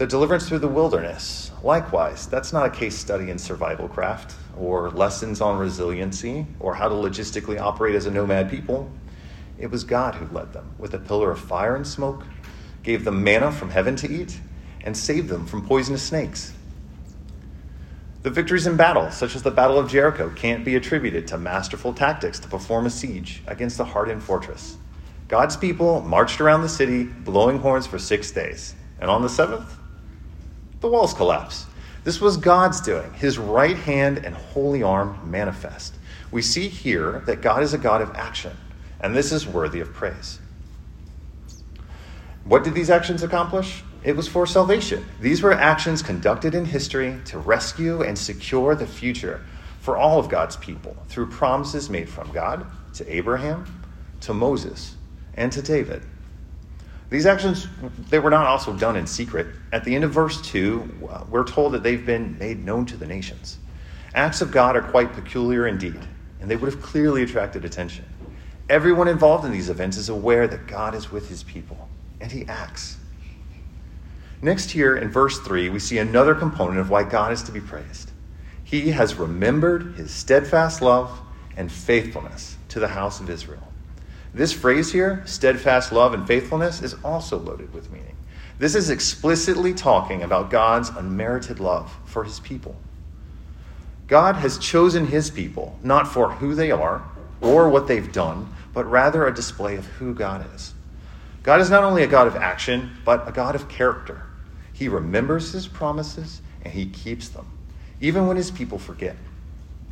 The 0.03 0.09
deliverance 0.09 0.49
through 0.49 0.59
the 0.59 0.67
wilderness. 0.67 1.53
Likewise, 1.63 2.27
that's 2.27 2.53
not 2.53 2.67
a 2.67 2.71
case 2.71 2.99
study 2.99 3.31
in 3.31 3.39
survival 3.39 3.87
craft 3.87 4.35
or 4.59 4.91
lessons 4.91 5.41
on 5.41 5.57
resiliency 5.57 6.45
or 6.59 6.75
how 6.75 6.89
to 6.89 6.95
logistically 6.97 7.61
operate 7.61 7.95
as 7.95 8.07
a 8.07 8.11
nomad 8.11 8.51
people. 8.51 8.91
It 9.61 9.71
was 9.71 9.85
God 9.85 10.17
who 10.17 10.27
led 10.35 10.53
them 10.55 10.75
with 10.77 10.93
a 10.95 10.99
pillar 10.99 11.31
of 11.31 11.39
fire 11.39 11.77
and 11.77 11.87
smoke, 11.87 12.25
gave 12.83 13.05
them 13.05 13.23
manna 13.23 13.53
from 13.53 13.71
heaven 13.71 13.95
to 13.95 14.11
eat, 14.11 14.41
and 14.83 14.97
saved 14.97 15.29
them 15.29 15.47
from 15.47 15.65
poisonous 15.65 16.03
snakes. 16.03 16.53
The 18.25 18.31
victories 18.31 18.67
in 18.67 18.77
battle, 18.77 19.09
such 19.13 19.37
as 19.37 19.45
the 19.45 19.53
Battle 19.53 19.79
of 19.79 19.89
Jericho, 19.89 20.31
can't 20.31 20.65
be 20.65 20.75
attributed 20.75 21.29
to 21.29 21.39
masterful 21.39 21.95
tactics 21.95 22.41
to 22.41 22.49
perform 22.49 22.87
a 22.87 22.91
siege 22.91 23.41
against 23.47 23.79
a 23.79 23.85
hardened 23.85 24.25
fortress. 24.25 24.79
God's 25.29 25.57
people 25.57 26.03
marched 26.03 26.41
around 26.41 26.63
the 26.63 26.69
city, 26.69 27.05
blowing 27.05 27.61
horns 27.61 27.87
for 27.87 28.01
six 28.01 28.33
days. 28.33 28.75
And 28.99 29.09
on 29.09 29.23
the 29.23 29.29
seventh, 29.29 29.79
the 30.83 30.89
walls 30.89 31.15
collapse. 31.15 31.67
This 32.05 32.21
was 32.21 32.37
God's 32.37 32.81
doing, 32.81 33.15
his 33.15 33.39
right 33.39 33.77
hand 33.77 34.19
and 34.19 34.35
holy 34.35 34.83
arm 34.83 35.19
manifest. 35.25 35.95
We 36.33 36.43
see 36.43 36.69
here 36.69 37.23
that 37.27 37.41
God 37.41 37.63
is 37.63 37.73
a 37.73 37.79
God 37.79 38.03
of 38.03 38.15
action, 38.17 38.53
and 39.01 39.15
this 39.15 39.31
is 39.33 39.47
worthy 39.47 39.81
of 39.81 39.93
praise. 39.93 40.41
What 42.45 42.65
did 42.65 42.75
these 42.75 42.91
actions 42.91 43.23
accomplish? 43.23 43.85
It 44.03 44.17
was 44.17 44.27
for 44.27 44.47
salvation. 44.47 45.07
These 45.21 45.43
were 45.43 45.53
actions 45.53 46.03
conducted 46.03 46.57
in 46.57 46.65
history 46.65 47.21
to 47.27 47.39
rescue 47.39 48.03
and 48.03 48.19
secure 48.19 48.75
the 48.75 48.87
future 48.87 49.45
for 49.79 49.97
all 49.97 50.19
of 50.19 50.29
God's 50.29 50.57
people 50.57 50.97
through 51.07 51.27
promises 51.27 51.89
made 51.89 52.09
from 52.09 52.33
God 52.33 52.67
to 52.95 53.15
Abraham, 53.15 53.65
to 54.23 54.35
Moses, 54.35 54.97
and 55.35 55.53
to 55.53 55.63
David. 55.63 56.03
These 57.13 57.27
actions, 57.27 57.69
they 58.09 58.19
were 58.19 58.31
not 58.31 58.47
also 58.47 58.73
done 58.73 58.97
in 58.97 59.07
secret. 59.07 59.49
At 59.71 59.85
the 59.85 59.95
end 59.95 60.03
of 60.03 60.13
verse 60.13 60.41
2, 60.41 61.09
uh, 61.11 61.25
we're 61.29 61.45
told 61.45 61.73
that 61.75 61.83
they've 61.83 62.07
been 62.07 62.39
made 62.39 62.65
known 62.65 62.87
to 62.87 62.97
the 62.97 63.07
nations. 63.07 63.59
Acts 64.15 64.41
of 64.41 64.51
God 64.51 64.77
are 64.77 64.83
quite 64.83 65.13
peculiar 65.13 65.67
indeed, 65.67 66.01
and 66.41 66.51
they 66.51 66.57
would 66.57 66.73
have 66.73 66.81
clearly 66.81 67.23
attracted 67.23 67.67
attention. 67.67 68.07
Everyone 68.71 69.09
involved 69.09 69.45
in 69.45 69.53
these 69.53 69.69
events 69.69 69.99
is 69.99 70.09
aware 70.09 70.49
that 70.49 70.67
God 70.67 70.95
is 70.95 71.13
with 71.13 71.29
his 71.29 71.43
people, 71.43 71.91
and 72.19 72.33
he 72.33 72.47
acts. 72.49 72.97
Next, 74.41 74.71
here 74.71 74.97
in 74.97 75.11
verse 75.11 75.39
3, 75.41 75.69
we 75.69 75.81
see 75.81 75.99
another 75.99 76.35
component 76.35 76.79
of 76.79 76.89
why 76.89 77.03
God 77.03 77.31
is 77.31 77.43
to 77.43 77.53
be 77.53 77.61
praised. 77.61 78.11
He 78.65 78.93
has 78.93 79.17
remembered 79.17 79.97
his 79.97 80.13
steadfast 80.13 80.81
love 80.81 81.21
and 81.59 81.71
faithfulness 81.71 82.57
to 82.69 82.81
the 82.81 82.89
house 82.89 83.21
of 83.21 83.29
Israel. 83.29 83.72
This 84.35 84.53
phrase 84.53 84.93
here, 84.93 85.23
steadfast 85.27 85.93
love 85.93 86.15
and 86.15 86.27
faithfulness, 86.27 86.81
is 86.81 86.95
also 87.05 87.39
loaded 87.39 87.75
with 87.75 87.91
meaning. 87.91 88.17
This 88.59 88.75
is 88.75 88.89
explicitly 88.89 89.75
talking 89.75 90.23
about 90.23 90.51
God's 90.51 90.89
unmerited 90.89 91.61
love 91.61 91.99
for 92.05 92.25
his 92.25 92.41
people. 92.41 92.77
God 94.07 94.37
has 94.37 94.59
chosen 94.59 95.07
his 95.07 95.31
people 95.31 95.79
not 95.83 96.09
for 96.09 96.33
who 96.33 96.55
they 96.55 96.71
are 96.71 97.03
or 97.41 97.69
what 97.69 97.89
they've 97.89 98.13
done, 98.13 98.55
but 98.73 98.91
rather 98.91 99.27
a 99.27 99.35
display 99.35 99.77
of 99.77 99.87
who 99.87 100.15
God 100.15 100.47
is. 100.55 100.75
God 101.43 101.61
is 101.61 101.71
not 101.71 101.85
only 101.85 102.03
a 102.03 102.07
God 102.07 102.27
of 102.27 102.37
action, 102.37 102.93
but 103.05 103.29
a 103.29 103.33
God 103.33 103.55
of 103.55 103.69
character. 103.69 104.23
He 104.73 104.89
remembers 104.89 105.53
his 105.53 105.67
promises 105.67 106.41
and 106.63 106.73
he 106.73 106.87
keeps 106.87 107.29
them, 107.29 107.47
even 108.01 108.27
when 108.27 108.37
his 108.37 108.51
people 108.51 108.79
forget. 108.79 109.17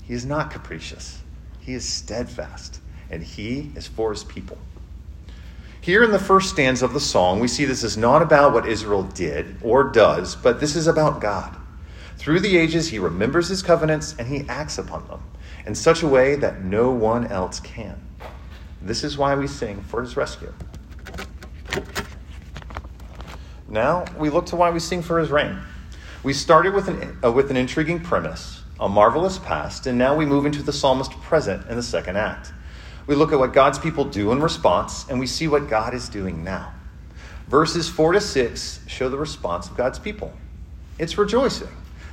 He 0.02 0.14
is 0.14 0.24
not 0.24 0.50
capricious, 0.50 1.22
he 1.60 1.74
is 1.74 1.86
steadfast 1.86 2.80
and 3.10 3.22
he 3.22 3.70
is 3.74 3.86
for 3.86 4.10
his 4.10 4.24
people. 4.24 4.58
Here 5.80 6.04
in 6.04 6.10
the 6.10 6.18
first 6.18 6.50
stanza 6.50 6.84
of 6.84 6.92
the 6.92 7.00
song, 7.00 7.40
we 7.40 7.48
see 7.48 7.64
this 7.64 7.82
is 7.82 7.96
not 7.96 8.20
about 8.22 8.52
what 8.52 8.68
Israel 8.68 9.02
did 9.02 9.56
or 9.62 9.84
does, 9.84 10.36
but 10.36 10.60
this 10.60 10.76
is 10.76 10.86
about 10.86 11.20
God. 11.20 11.56
Through 12.16 12.40
the 12.40 12.58
ages, 12.58 12.88
he 12.88 12.98
remembers 12.98 13.48
his 13.48 13.62
covenants 13.62 14.14
and 14.18 14.28
he 14.28 14.44
acts 14.48 14.76
upon 14.76 15.08
them 15.08 15.22
in 15.64 15.74
such 15.74 16.02
a 16.02 16.06
way 16.06 16.36
that 16.36 16.62
no 16.62 16.90
one 16.90 17.26
else 17.26 17.60
can. 17.60 17.98
This 18.82 19.04
is 19.04 19.16
why 19.16 19.34
we 19.34 19.46
sing 19.46 19.80
for 19.82 20.02
his 20.02 20.16
rescue. 20.16 20.52
Now 23.68 24.04
we 24.18 24.30
look 24.30 24.46
to 24.46 24.56
why 24.56 24.70
we 24.70 24.80
sing 24.80 25.00
for 25.00 25.18
his 25.18 25.30
reign. 25.30 25.58
We 26.22 26.34
started 26.34 26.74
with 26.74 26.88
an, 26.88 27.18
uh, 27.24 27.32
with 27.32 27.50
an 27.50 27.56
intriguing 27.56 28.00
premise, 28.00 28.62
a 28.78 28.88
marvelous 28.88 29.38
past, 29.38 29.86
and 29.86 29.96
now 29.96 30.14
we 30.14 30.26
move 30.26 30.44
into 30.44 30.62
the 30.62 30.72
psalmist 30.72 31.12
present 31.12 31.66
in 31.68 31.76
the 31.76 31.82
second 31.82 32.16
act. 32.16 32.52
We 33.10 33.16
look 33.16 33.32
at 33.32 33.40
what 33.40 33.52
God's 33.52 33.76
people 33.76 34.04
do 34.04 34.30
in 34.30 34.40
response, 34.40 35.04
and 35.08 35.18
we 35.18 35.26
see 35.26 35.48
what 35.48 35.68
God 35.68 35.94
is 35.94 36.08
doing 36.08 36.44
now. 36.44 36.72
Verses 37.48 37.88
4 37.88 38.12
to 38.12 38.20
6 38.20 38.80
show 38.86 39.08
the 39.08 39.18
response 39.18 39.68
of 39.68 39.76
God's 39.76 39.98
people 39.98 40.32
it's 40.96 41.18
rejoicing. 41.18 41.66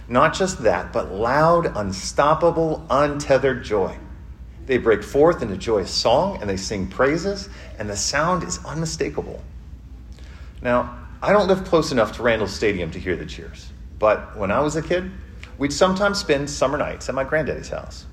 Not 0.10 0.34
just 0.34 0.64
that, 0.64 0.92
but 0.92 1.12
loud, 1.12 1.68
unstoppable, 1.78 2.84
untethered 2.90 3.64
joy. 3.64 3.96
They 4.66 4.80
break 4.80 5.04
forth 5.04 5.44
into 5.44 5.56
joyous 5.56 5.92
song 5.92 6.40
and 6.42 6.50
they 6.50 6.58
sing 6.58 6.88
praises, 6.88 7.48
and 7.78 7.88
the 7.88 7.96
sound 7.96 8.42
is 8.42 8.58
unmistakable. 8.66 9.44
Now, 10.64 10.98
I 11.22 11.32
don't 11.32 11.48
live 11.48 11.64
close 11.64 11.92
enough 11.92 12.14
to 12.14 12.24
Randall 12.24 12.48
Stadium 12.48 12.90
to 12.90 13.00
hear 13.00 13.16
the 13.16 13.28
cheers, 13.28 13.72
but 14.00 14.36
when 14.36 14.50
I 14.50 14.62
was 14.62 14.76
a 14.76 14.82
kid, 14.82 15.12
we'd 15.60 15.74
sometimes 15.74 16.18
spend 16.18 16.50
summer 16.50 16.80
nights 16.80 17.08
at 17.08 17.14
my 17.14 17.24
granddaddy's 17.24 17.70
house. 17.70 18.08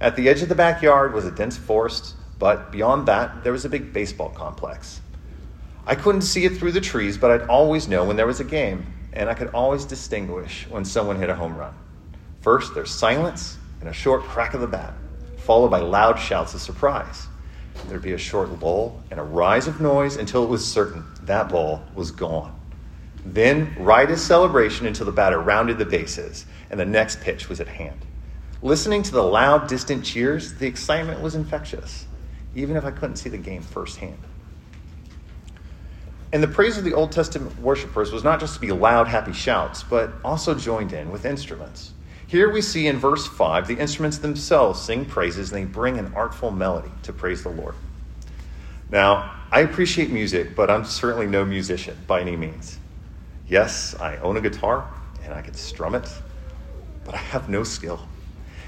At 0.00 0.16
the 0.16 0.28
edge 0.28 0.42
of 0.42 0.48
the 0.48 0.54
backyard 0.54 1.14
was 1.14 1.24
a 1.24 1.30
dense 1.30 1.56
forest, 1.56 2.14
but 2.38 2.72
beyond 2.72 3.06
that, 3.06 3.44
there 3.44 3.52
was 3.52 3.64
a 3.64 3.68
big 3.68 3.92
baseball 3.92 4.28
complex. 4.30 5.00
I 5.86 5.94
couldn't 5.94 6.22
see 6.22 6.44
it 6.44 6.56
through 6.56 6.72
the 6.72 6.80
trees, 6.80 7.16
but 7.16 7.30
I'd 7.30 7.48
always 7.48 7.88
know 7.88 8.04
when 8.04 8.16
there 8.16 8.26
was 8.26 8.40
a 8.40 8.44
game, 8.44 8.86
and 9.12 9.28
I 9.28 9.34
could 9.34 9.48
always 9.48 9.84
distinguish 9.84 10.66
when 10.68 10.84
someone 10.84 11.18
hit 11.18 11.30
a 11.30 11.34
home 11.34 11.56
run. 11.56 11.74
First, 12.40 12.74
there's 12.74 12.90
silence 12.90 13.58
and 13.80 13.88
a 13.88 13.92
short 13.92 14.22
crack 14.22 14.54
of 14.54 14.60
the 14.60 14.66
bat, 14.66 14.94
followed 15.36 15.70
by 15.70 15.78
loud 15.78 16.18
shouts 16.18 16.54
of 16.54 16.60
surprise. 16.60 17.26
There'd 17.88 18.02
be 18.02 18.12
a 18.12 18.18
short 18.18 18.60
lull 18.60 19.02
and 19.10 19.20
a 19.20 19.22
rise 19.22 19.66
of 19.66 19.80
noise 19.80 20.16
until 20.16 20.42
it 20.42 20.48
was 20.48 20.66
certain 20.66 21.04
that 21.22 21.48
ball 21.48 21.84
was 21.94 22.10
gone. 22.10 22.58
Then, 23.24 23.74
riotous 23.78 24.22
celebration 24.22 24.86
until 24.86 25.06
the 25.06 25.12
batter 25.12 25.40
rounded 25.40 25.78
the 25.78 25.86
bases 25.86 26.46
and 26.70 26.78
the 26.78 26.84
next 26.84 27.20
pitch 27.20 27.48
was 27.48 27.60
at 27.60 27.68
hand. 27.68 28.04
Listening 28.64 29.02
to 29.02 29.12
the 29.12 29.22
loud, 29.22 29.68
distant 29.68 30.06
cheers, 30.06 30.54
the 30.54 30.66
excitement 30.66 31.20
was 31.20 31.34
infectious. 31.34 32.06
even 32.56 32.76
if 32.76 32.84
I 32.84 32.92
couldn't 32.92 33.16
see 33.16 33.28
the 33.28 33.36
game 33.36 33.62
firsthand. 33.62 34.18
And 36.32 36.40
the 36.40 36.48
praise 36.48 36.78
of 36.78 36.84
the 36.84 36.94
Old 36.94 37.10
Testament 37.10 37.60
worshippers 37.60 38.12
was 38.12 38.22
not 38.22 38.38
just 38.38 38.54
to 38.54 38.60
be 38.60 38.70
loud, 38.70 39.08
happy 39.08 39.32
shouts, 39.32 39.82
but 39.82 40.12
also 40.24 40.54
joined 40.54 40.92
in 40.92 41.10
with 41.10 41.26
instruments. 41.26 41.92
Here 42.28 42.50
we 42.50 42.62
see 42.62 42.86
in 42.86 42.96
verse 42.96 43.26
5 43.26 43.66
the 43.66 43.76
instruments 43.76 44.18
themselves 44.18 44.80
sing 44.80 45.04
praises 45.04 45.52
and 45.52 45.60
they 45.60 45.70
bring 45.70 45.98
an 45.98 46.12
artful 46.14 46.52
melody 46.52 46.92
to 47.02 47.12
praise 47.12 47.42
the 47.42 47.50
Lord. 47.50 47.74
Now, 48.88 49.34
I 49.50 49.60
appreciate 49.60 50.10
music, 50.10 50.54
but 50.54 50.70
I'm 50.70 50.84
certainly 50.84 51.26
no 51.26 51.44
musician 51.44 51.98
by 52.06 52.20
any 52.20 52.36
means. 52.36 52.78
Yes, 53.48 53.96
I 54.00 54.16
own 54.18 54.36
a 54.36 54.40
guitar 54.40 54.88
and 55.24 55.34
I 55.34 55.42
can 55.42 55.54
strum 55.54 55.96
it, 55.96 56.08
but 57.04 57.14
I 57.14 57.18
have 57.18 57.48
no 57.48 57.64
skill. 57.64 58.08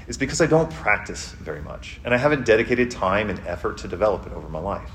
It's 0.07 0.17
because 0.17 0.39
I 0.39 0.45
don't 0.45 0.71
practice 0.71 1.33
very 1.33 1.61
much, 1.61 1.99
and 2.05 2.13
I 2.13 2.17
haven't 2.17 2.45
dedicated 2.45 2.89
time 2.89 3.29
and 3.29 3.39
effort 3.45 3.77
to 3.79 3.89
develop 3.89 4.25
it 4.25 4.31
over 4.31 4.47
my 4.47 4.59
life. 4.59 4.91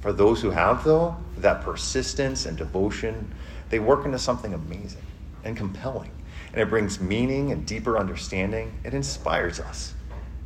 For 0.00 0.12
those 0.12 0.40
who 0.40 0.50
have, 0.50 0.84
though, 0.84 1.16
that 1.38 1.62
persistence 1.62 2.46
and 2.46 2.56
devotion, 2.56 3.34
they 3.68 3.78
work 3.78 4.06
into 4.06 4.18
something 4.18 4.54
amazing 4.54 5.02
and 5.44 5.54
compelling, 5.54 6.12
and 6.52 6.62
it 6.62 6.70
brings 6.70 6.98
meaning 6.98 7.52
and 7.52 7.66
deeper 7.66 7.98
understanding. 7.98 8.78
It 8.84 8.94
inspires 8.94 9.60
us, 9.60 9.94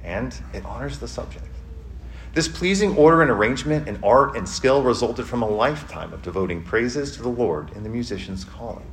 and 0.03 0.37
it 0.53 0.65
honors 0.65 0.99
the 0.99 1.09
subject. 1.09 1.47
This 2.35 2.49
pleasing 2.49 2.97
order 2.97 3.23
and 3.23 3.31
arrangement 3.31 3.89
in 3.89 4.03
art 4.03 4.37
and 4.37 4.49
skill 4.49 4.83
resulted 4.83 5.27
from 5.27 5.43
a 5.43 5.49
lifetime 5.49 6.13
of 6.13 6.23
devoting 6.23 6.63
praises 6.63 7.15
to 7.17 7.23
the 7.23 7.29
Lord 7.29 7.71
in 7.77 7.85
the 7.85 7.89
musician's 7.89 8.45
calling. 8.45 8.87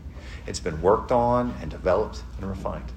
It's 0.46 0.60
been 0.60 0.81
worked 0.81 1.12
on 1.12 1.55
and 1.62 1.72
developed 1.72 2.24
and 2.38 2.50
refined. 2.50 2.91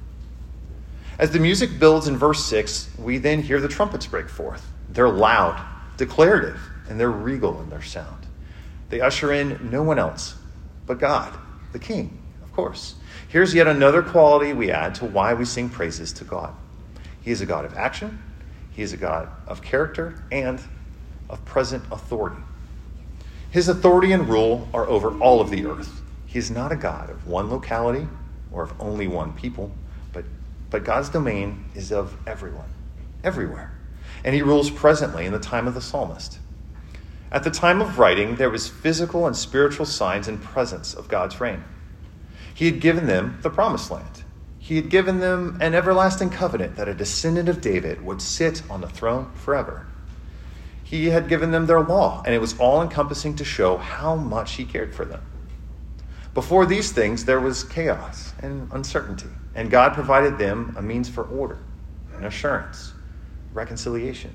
As 1.21 1.33
the 1.33 1.39
music 1.39 1.79
builds 1.79 2.09
in 2.09 2.17
verse 2.17 2.43
6, 2.47 2.97
we 2.99 3.19
then 3.19 3.43
hear 3.43 3.61
the 3.61 3.69
trumpets 3.69 4.07
break 4.07 4.31
forth. 4.31 4.73
They're 4.89 5.11
loud, 5.11 5.63
declarative, 5.99 6.59
and 6.89 6.99
they're 6.99 7.11
regal 7.11 7.61
in 7.61 7.69
their 7.69 7.83
sound. 7.83 8.27
They 8.89 9.03
usher 9.03 9.31
in 9.31 9.69
no 9.71 9.83
one 9.83 9.99
else 9.99 10.37
but 10.87 10.99
God, 10.99 11.39
the 11.73 11.79
King, 11.79 12.23
of 12.43 12.51
course. 12.55 12.95
Here's 13.29 13.53
yet 13.53 13.67
another 13.67 14.03
quality 14.03 14.55
we 14.55 14.71
add 14.71 14.95
to 14.95 15.05
why 15.05 15.35
we 15.35 15.45
sing 15.45 15.69
praises 15.69 16.11
to 16.15 16.25
God. 16.25 16.55
He 17.21 17.31
is 17.31 17.43
a 17.43 17.47
God 17.47 17.67
of 17.67 17.77
action, 17.77 18.23
He 18.71 18.81
is 18.81 18.95
a 18.95 18.97
God 18.97 19.29
of 19.47 19.61
character, 19.61 20.25
and 20.33 20.59
of 21.29 21.45
present 21.45 21.85
authority. 21.93 22.41
His 23.51 23.69
authority 23.69 24.13
and 24.13 24.27
rule 24.27 24.71
are 24.73 24.89
over 24.89 25.11
all 25.19 25.43
of 25.43 25.51
the 25.51 25.67
earth. 25.67 26.01
He 26.25 26.39
is 26.39 26.51
not 26.51 26.73
a 26.73 26.77
God 26.77 27.11
of 27.11 27.27
one 27.27 27.51
locality 27.51 28.09
or 28.51 28.63
of 28.63 28.73
only 28.81 29.07
one 29.07 29.35
people. 29.35 29.71
But 30.71 30.85
God's 30.85 31.09
domain 31.09 31.65
is 31.75 31.93
of 31.93 32.17
everyone, 32.27 32.69
everywhere. 33.25 33.73
And 34.25 34.35
he 34.35 34.43
rules 34.43 34.71
presently 34.71 35.27
in 35.27 35.33
the 35.33 35.39
time 35.39 35.67
of 35.67 35.75
the 35.75 35.81
psalmist. 35.81 36.39
At 37.33 37.45
the 37.45 37.51
time 37.51 37.81
of 37.81 37.99
writing, 37.99 38.37
there 38.37 38.51
was 38.51 38.69
physical 38.69 39.27
and 39.27 39.37
spiritual 39.37 39.87
signs 39.87 40.29
and 40.29 40.43
presence 40.43 40.95
of 40.95 41.09
God's 41.09 41.41
reign. 41.41 41.65
He 42.55 42.67
had 42.67 42.81
given 42.81 43.07
them 43.07 43.39
the 43.43 43.51
promised 43.51 43.91
land. 43.91 44.25
He 44.59 44.77
had 44.77 44.91
given 44.91 45.21
them 45.21 45.59
an 45.61 45.75
everlasting 45.75 46.31
covenant 46.31 46.77
that 46.77 46.89
a 46.89 46.95
descendant 46.95 47.49
of 47.49 47.61
David 47.61 48.05
would 48.05 48.21
sit 48.21 48.63
on 48.69 48.81
the 48.81 48.89
throne 48.89 49.31
forever. 49.35 49.87
He 50.83 51.07
had 51.11 51.29
given 51.29 51.51
them 51.53 51.67
their 51.67 51.81
law, 51.81 52.23
and 52.27 52.35
it 52.35 52.41
was 52.41 52.59
all 52.59 52.83
encompassing 52.83 53.37
to 53.37 53.45
show 53.45 53.77
how 53.77 54.17
much 54.17 54.55
he 54.55 54.65
cared 54.65 54.95
for 54.95 55.05
them. 55.05 55.23
Before 56.35 56.67
these 56.67 56.93
things, 56.93 57.25
there 57.25 57.41
was 57.41 57.65
chaos 57.65 58.35
and 58.41 58.69
uncertainty. 58.73 59.31
And 59.55 59.71
God 59.71 59.95
provided 59.95 60.39
them 60.39 60.75
a 60.77 60.83
means 60.83 61.09
for 61.09 61.25
order 61.25 61.59
and 62.15 62.27
assurance, 62.27 62.93
reconciliation, 63.53 64.31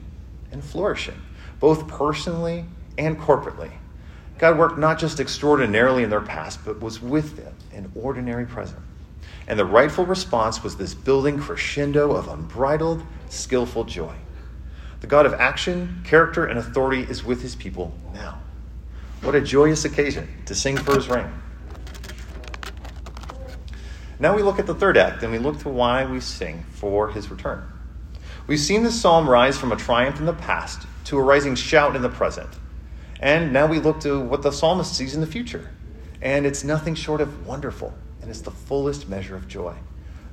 and 0.51 0.63
flourishing, 0.63 1.22
both 1.60 1.88
personally 1.88 2.65
and 2.98 3.19
corporately. 3.19 3.72
God 4.38 4.57
worked 4.57 4.77
not 4.77 5.00
just 5.00 5.19
extraordinarily 5.19 6.03
in 6.03 6.10
their 6.10 6.22
past, 6.22 6.60
but 6.65 6.81
was 6.81 7.01
with 7.01 7.38
them 7.38 7.53
in 7.72 7.91
ordinary 7.95 8.45
present. 8.45 8.81
And 9.48 9.57
the 9.57 9.65
rightful 9.65 10.05
response 10.05 10.63
was 10.63 10.75
this 10.75 10.93
building 10.93 11.39
crescendo 11.39 12.12
of 12.13 12.27
unbridled, 12.27 13.03
skillful 13.29 13.86
joy. 13.86 14.15
The 15.01 15.07
God 15.07 15.25
of 15.25 15.34
action, 15.36 16.01
character, 16.03 16.45
and 16.45 16.57
authority 16.57 17.03
is 17.03 17.24
with 17.24 17.41
his 17.41 17.55
people 17.55 17.93
now. 18.13 18.39
What 19.22 19.36
a 19.36 19.41
joyous 19.41 19.86
occasion 19.86 20.27
to 20.45 20.55
sing 20.55 20.77
for 20.77 20.95
his 20.95 21.07
reign. 21.07 21.31
Now 24.19 24.36
we 24.36 24.43
look 24.43 24.60
at 24.60 24.65
the 24.65 24.75
third 24.75 24.98
act 24.98 25.24
and 25.24 25.31
we 25.31 25.38
look 25.38 25.60
to 25.60 25.69
why 25.69 26.05
we 26.05 26.19
sing 26.19 26.63
for 26.72 27.10
his 27.10 27.29
return. 27.29 27.63
We've 28.48 28.60
seen 28.60 28.84
this 28.84 29.00
psalm 29.00 29.29
rise 29.29 29.57
from 29.57 29.72
a 29.72 29.75
triumph 29.75 30.19
in 30.19 30.25
the 30.25 30.34
past 30.34 30.88
to 31.05 31.17
a 31.17 31.22
rising 31.22 31.55
shout 31.55 31.95
in 31.95 32.01
the 32.01 32.10
present. 32.10 32.50
And 33.19 33.51
now 33.51 33.65
we 33.65 33.79
look 33.79 34.00
to 34.01 34.19
what 34.19 34.41
the 34.41 34.51
psalmist 34.51 34.95
sees 34.95 35.15
in 35.15 35.22
the 35.22 35.27
future. 35.27 35.72
And 36.22 36.45
it's 36.45 36.63
nothing 36.63 36.95
short 36.95 37.22
of 37.22 37.45
wonderful, 37.45 37.93
and 38.22 38.29
it's 38.29 38.41
the 38.41 38.51
fullest 38.51 39.10
measure 39.10 39.36
of 39.36 39.48
joy. 39.48 39.75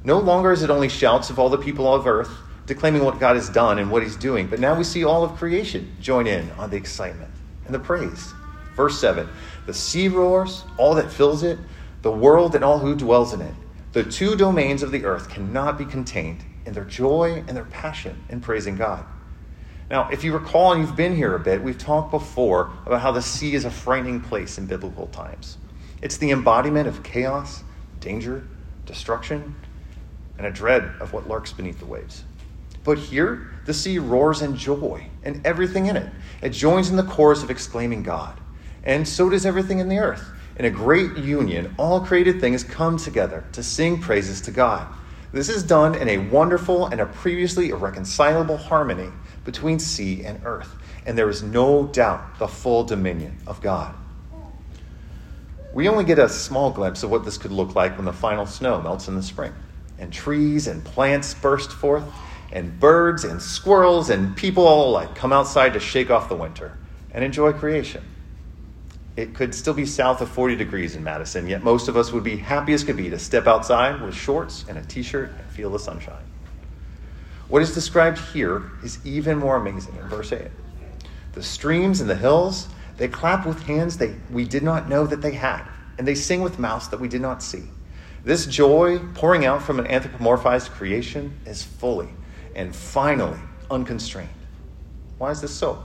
No 0.05 0.19
longer 0.19 0.53
is 0.53 0.63
it 0.63 0.71
only 0.71 0.89
shouts 0.89 1.31
of 1.31 1.39
all 1.39 1.49
the 1.49 1.59
people 1.59 1.93
of 1.93 2.07
earth 2.07 2.31
declaiming 2.67 3.05
what 3.05 3.19
God 3.19 3.37
has 3.37 3.49
done 3.49 3.79
and 3.79 3.91
what 3.91 4.03
he's 4.03 4.17
doing, 4.17 4.47
but 4.47 4.61
now 4.61 4.77
we 4.77 4.85
see 4.85 5.05
all 5.05 5.25
of 5.25 5.37
creation 5.37 5.95
join 6.01 6.27
in 6.27 6.51
on 6.53 6.71
the 6.71 6.77
excitement 6.77 7.31
and 7.67 7.75
the 7.75 7.79
praise. 7.79 8.33
Verse 8.77 9.01
7 9.01 9.29
The 9.67 9.75
sea 9.75 10.09
roars, 10.09 10.65
all 10.77 10.95
that 10.95 11.11
fills 11.11 11.43
it, 11.43 11.59
the 12.03 12.13
world 12.13 12.55
and 12.55 12.65
all 12.65 12.79
who 12.79 12.95
dwells 12.95 13.33
in 13.33 13.41
it. 13.41 13.55
The 13.93 14.05
two 14.05 14.37
domains 14.37 14.83
of 14.83 14.91
the 14.91 15.05
earth 15.05 15.29
cannot 15.29 15.77
be 15.77 15.85
contained 15.85 16.45
in 16.65 16.73
their 16.73 16.85
joy 16.85 17.45
and 17.47 17.57
their 17.57 17.67
passion 17.67 18.25
in 18.31 18.41
praising 18.41 18.77
God. 18.77 19.05
Now, 19.91 20.09
if 20.11 20.25
you 20.25 20.33
recall, 20.33 20.73
and 20.73 20.81
you've 20.81 20.97
been 20.97 21.15
here 21.15 21.35
a 21.35 21.41
bit, 21.41 21.63
we've 21.63 21.77
talked 21.77 22.11
before 22.11 22.73
about 22.87 23.03
how 23.03 23.13
the 23.13 23.21
sea 23.21 23.55
is 23.55 23.67
a 23.67 23.71
frightening 23.71 24.23
place 24.23 24.57
in 24.57 24.65
biblical 24.65 25.07
times. 25.09 25.59
It's 26.01 26.17
the 26.17 26.31
embodiment 26.31 26.89
of 26.89 27.03
chaos, 27.03 27.63
danger, 28.01 28.49
destruction, 28.87 29.55
and 30.39 30.47
a 30.47 30.51
dread 30.51 30.95
of 30.99 31.13
what 31.13 31.29
lurks 31.29 31.53
beneath 31.53 31.79
the 31.79 31.85
waves. 31.85 32.25
But 32.85 32.99
here, 32.99 33.51
the 33.67 33.75
sea 33.75 33.99
roars 33.99 34.41
in 34.41 34.57
joy 34.57 35.09
and 35.23 35.47
everything 35.47 35.87
in 35.87 35.97
it. 35.97 36.11
It 36.41 36.51
joins 36.51 36.89
in 36.89 36.97
the 36.97 37.03
chorus 37.03 37.43
of 37.43 37.51
exclaiming 37.51 38.03
God. 38.03 38.41
And 38.83 39.07
so 39.07 39.29
does 39.29 39.45
everything 39.45 39.79
in 39.79 39.89
the 39.89 39.99
earth. 39.99 40.33
In 40.57 40.67
a 40.67 40.71
great 40.71 41.17
union, 41.17 41.75
all 41.79 42.01
created 42.01 42.41
things 42.41 42.63
come 42.63 42.99
together 42.99 43.45
to 43.53 43.63
sing 43.63 44.01
praises 44.01 44.41
to 44.43 44.51
God. 44.51 44.87
This 45.33 45.49
is 45.49 45.63
done 45.63 45.95
in 45.95 46.09
a 46.09 46.19
wonderful 46.19 46.87
and 46.87 47.01
a 47.01 47.07
previously 47.07 47.71
irreconcilable 47.71 48.59
harmony 48.59 49.09
between 49.45 49.79
sea 49.79 50.25
and 50.25 50.43
earth, 50.45 50.77
and 51.07 51.17
there 51.17 51.31
is 51.31 51.43
no 51.43 51.87
doubt 51.87 52.39
the 52.39 52.49
full 52.49 52.85
dominion 52.85 53.39
of 53.47 53.63
God. 53.63 53.95
We 55.73 55.89
only 55.89 56.05
get 56.05 56.19
a 56.19 56.29
small 56.29 56.71
glimpse 56.71 57.03
of 57.03 57.11
what 57.11 57.25
this 57.25 57.39
could 57.39 57.51
look 57.51 57.75
like 57.75 57.97
when 57.97 58.05
the 58.05 58.13
final 58.13 58.45
snow 58.45 58.83
melts 58.83 59.09
in 59.09 59.15
the 59.15 59.23
spring, 59.23 59.55
and 59.99 60.13
trees 60.13 60.67
and 60.67 60.85
plants 60.85 61.33
burst 61.33 61.73
forth, 61.73 62.05
and 62.53 62.79
birds 62.79 63.25
and 63.25 63.41
squirrels 63.41 64.11
and 64.11 64.37
people 64.37 64.67
all 64.67 64.91
alike 64.91 65.15
come 65.15 65.33
outside 65.33 65.73
to 65.73 65.81
shake 65.81 66.11
off 66.11 66.29
the 66.29 66.37
winter 66.37 66.77
and 67.11 67.25
enjoy 67.25 67.55
creation 67.55 68.05
it 69.17 69.35
could 69.35 69.55
still 69.55 69.75
be 69.75 69.85
south 69.85 70.21
of 70.21 70.31
40 70.31 70.57
degrees 70.57 70.97
in 70.97 71.05
Madison, 71.05 71.47
yet 71.47 71.63
most 71.63 71.89
of 71.89 71.97
us 71.97 72.13
would 72.13 72.25
be 72.25 72.37
happy 72.37 72.73
as 72.73 72.83
could 72.83 72.97
be 72.97 73.11
to 73.11 73.19
step 73.19 73.47
outside 73.47 74.01
with 74.01 74.15
shorts 74.15 74.65
and 74.69 74.79
a 74.79 74.83
t 74.83 75.03
shirt 75.03 75.31
and 75.39 75.51
feel 75.51 75.71
the 75.71 75.79
sunshine. 75.79 76.25
What 77.49 77.61
is 77.61 77.75
described 77.75 78.19
here 78.19 78.71
is 78.83 78.99
even 79.05 79.37
more 79.37 79.57
amazing 79.57 79.97
in 79.97 80.09
verse 80.09 80.33
8. 80.33 80.49
The 81.35 81.43
streams 81.43 82.01
and 82.01 82.09
the 82.09 82.17
hills, 82.17 82.69
they 82.97 83.09
clap 83.09 83.47
with 83.47 83.63
hands 83.63 83.99
they, 83.99 84.15
we 84.31 84.45
did 84.45 84.63
not 84.63 84.89
know 84.89 85.07
that 85.07 85.21
they 85.21 85.33
had, 85.33 85.63
and 85.99 86.09
they 86.09 86.15
sing 86.15 86.41
with 86.41 86.59
mouths 86.59 86.89
that 86.89 87.01
we 87.01 87.09
did 87.09 87.21
not 87.21 87.43
see. 87.43 87.65
This 88.25 88.47
joy 88.47 88.99
pouring 89.15 89.45
out 89.45 89.63
from 89.63 89.79
an 89.79 89.87
anthropomorphized 89.87 90.71
creation 90.71 91.39
is 91.45 91.63
fully 91.63 92.09
and 92.55 92.75
finally 92.75 93.41
unconstrained. 93.71 94.31
Why 95.19 95.31
is 95.31 95.41
this 95.41 95.55
so? 95.55 95.85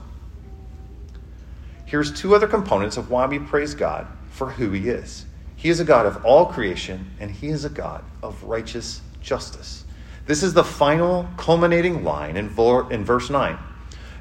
Here's 1.87 2.11
two 2.11 2.35
other 2.35 2.47
components 2.47 2.97
of 2.97 3.09
why 3.09 3.25
we 3.25 3.39
praise 3.39 3.73
God 3.73 4.05
for 4.29 4.51
who 4.51 4.71
He 4.71 4.89
is. 4.89 5.25
He 5.55 5.69
is 5.69 5.79
a 5.79 5.85
God 5.85 6.05
of 6.05 6.23
all 6.23 6.45
creation, 6.45 7.09
and 7.19 7.31
He 7.31 7.47
is 7.47 7.65
a 7.65 7.69
God 7.69 8.03
of 8.21 8.43
righteous 8.43 9.01
justice. 9.21 9.85
This 10.27 10.43
is 10.43 10.53
the 10.53 10.63
final 10.63 11.27
culminating 11.37 12.03
line 12.03 12.37
in, 12.37 12.49
verse 12.49 13.29
9. 13.29 13.57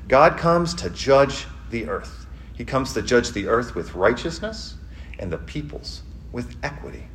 God 0.09 0.39
comes 0.39 0.73
to 0.75 0.89
judge 0.89 1.47
the 1.69 1.89
earth. 1.89 2.27
He 2.55 2.65
comes 2.65 2.93
to 2.95 3.03
judge 3.03 3.33
the 3.33 3.49
earth 3.49 3.75
with 3.75 3.95
righteousness 3.95 4.77
and 5.19 5.33
the 5.33 5.39
peoples 5.39 6.03
with 6.33 6.57
equity. 6.63 7.09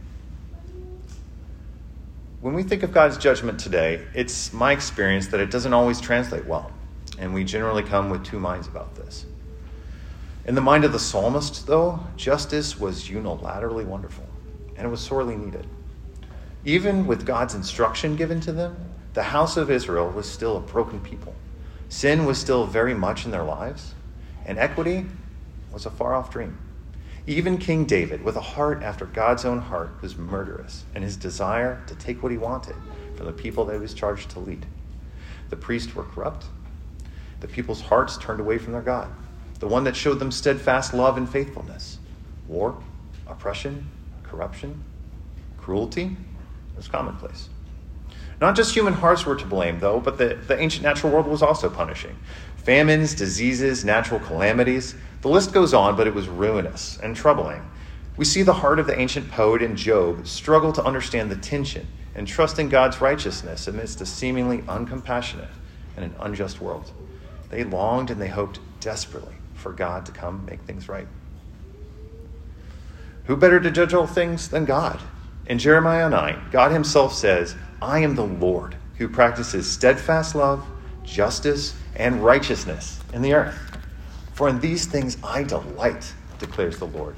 When 2.42 2.54
we 2.54 2.64
think 2.64 2.84
of 2.84 2.92
God's 2.92 3.18
judgment 3.18 3.60
today, 3.60 4.06
it's 4.14 4.52
my 4.52 4.72
experience 4.74 5.28
that 5.28 5.40
it 5.40 5.50
doesn't 5.50 5.74
always 5.74 6.02
translate 6.02 6.46
well, 6.46 6.72
and 7.18 7.34
we 7.34 7.44
generally 7.44 7.84
come 7.84 8.10
with 8.10 8.26
two 8.26 8.40
minds 8.40 8.68
about 8.68 8.96
this. 8.96 9.26
In 10.46 10.56
the 10.56 10.62
mind 10.62 10.84
of 10.84 10.92
the 10.92 11.00
psalmist, 11.00 11.68
though, 11.68 12.00
justice 12.16 12.80
was 12.80 13.10
unilaterally 13.10 13.86
wonderful, 13.86 14.28
and 14.76 14.88
it 14.88 14.90
was 14.90 15.02
sorely 15.02 15.36
needed. 15.36 15.68
Even 16.66 17.06
with 17.06 17.26
God's 17.26 17.56
instruction 17.56 18.16
given 18.16 18.40
to 18.42 18.52
them, 18.52 18.76
the 19.14 19.24
house 19.24 19.58
of 19.58 19.70
Israel 19.70 20.10
was 20.10 20.30
still 20.30 20.58
a 20.58 20.62
broken 20.62 21.00
people, 21.00 21.36
Sin 21.92 22.24
was 22.24 22.40
still 22.40 22.66
very 22.66 22.94
much 22.94 23.26
in 23.26 23.32
their 23.32 23.44
lives, 23.44 23.96
and 24.46 24.58
equity 24.58 25.06
was 25.74 25.86
a 25.86 25.92
far 25.92 26.16
off 26.16 26.32
dream. 26.32 26.58
Even 27.28 27.58
King 27.58 27.84
David, 27.84 28.24
with 28.24 28.38
a 28.38 28.42
heart 28.42 28.82
after 28.82 29.06
God's 29.06 29.44
own 29.44 29.60
heart, 29.60 30.02
was 30.02 30.16
murderous, 30.16 30.86
in 30.96 31.02
his 31.02 31.18
desire 31.18 31.84
to 31.88 31.96
take 31.96 32.24
what 32.24 32.32
he 32.32 32.38
wanted 32.38 32.78
from 33.18 33.26
the 33.26 33.34
people 33.34 33.66
that 33.66 33.74
he 33.74 33.80
was 33.80 33.94
charged 33.94 34.30
to 34.30 34.40
lead. 34.40 34.66
The 35.50 35.58
priests 35.58 35.94
were 35.94 36.06
corrupt. 36.06 36.46
The 37.42 37.50
people's 37.50 37.82
hearts 37.82 38.18
turned 38.18 38.40
away 38.40 38.58
from 38.58 38.72
their 38.72 38.82
God, 38.82 39.12
the 39.62 39.68
one 39.68 39.84
that 39.84 39.96
showed 39.96 40.18
them 40.18 40.32
steadfast 40.32 40.92
love 40.92 41.18
and 41.18 41.30
faithfulness. 41.30 42.00
War, 42.48 42.76
oppression, 43.28 43.88
corruption, 44.24 44.84
cruelty 45.58 46.18
was 46.76 46.88
commonplace. 46.88 47.48
Not 48.42 48.56
just 48.56 48.74
human 48.74 48.94
hearts 48.94 49.24
were 49.24 49.36
to 49.36 49.46
blame, 49.46 49.80
though, 49.80 50.00
but 50.00 50.18
the, 50.18 50.40
the 50.48 50.60
ancient 50.60 50.84
natural 50.84 51.14
world 51.14 51.28
was 51.28 51.44
also 51.44 51.70
punishing. 51.70 52.18
Famines, 52.58 53.14
diseases, 53.14 53.86
natural 53.86 54.20
calamities, 54.20 54.96
the 55.22 55.30
list 55.30 55.54
goes 55.54 55.76
on, 55.76 55.96
but 55.96 56.08
it 56.08 56.16
was 56.16 56.28
ruinous 56.28 56.98
and 57.04 57.16
troubling. 57.16 57.62
We 58.18 58.26
see 58.26 58.42
the 58.42 58.54
heart 58.54 58.80
of 58.80 58.88
the 58.88 59.00
ancient 59.00 59.30
poet 59.30 59.62
in 59.62 59.76
Job 59.76 60.26
struggle 60.26 60.74
to 60.74 60.84
understand 60.84 61.30
the 61.30 61.36
tension 61.36 61.88
and 62.16 62.28
trust 62.28 62.58
in 62.58 62.68
God's 62.68 63.00
righteousness 63.00 63.68
amidst 63.68 64.02
a 64.02 64.08
seemingly 64.08 64.64
uncompassionate 64.64 65.54
and 65.96 66.06
an 66.06 66.16
unjust 66.20 66.60
world. 66.62 66.92
They 67.50 67.64
longed 67.64 68.10
and 68.10 68.20
they 68.20 68.28
hoped 68.30 68.60
desperately 68.80 69.36
for 69.62 69.72
God 69.72 70.06
to 70.08 70.12
come 70.12 70.46
make 70.46 70.62
things 70.62 70.90
right. 70.90 71.08
Who 73.26 73.38
better 73.38 73.60
to 73.60 73.72
judge 73.72 73.94
all 73.94 74.08
things 74.08 74.50
than 74.50 74.66
God? 74.66 75.00
In 75.46 75.60
Jeremiah 75.60 76.10
9, 76.10 76.48
God 76.52 76.72
himself 76.72 77.14
says, 77.14 77.56
I 77.82 78.00
am 78.00 78.16
the 78.16 78.26
Lord 78.26 78.76
who 78.98 79.08
practices 79.08 79.72
steadfast 79.72 80.36
love, 80.36 80.66
justice, 81.04 81.76
and 81.96 82.24
righteousness 82.24 83.02
in 83.14 83.22
the 83.22 83.34
earth. 83.34 83.58
For 84.34 84.50
in 84.50 84.60
these 84.60 84.86
things 84.86 85.18
I 85.24 85.44
delight, 85.44 86.14
declares 86.40 86.80
the 86.80 86.86
Lord. 86.86 87.16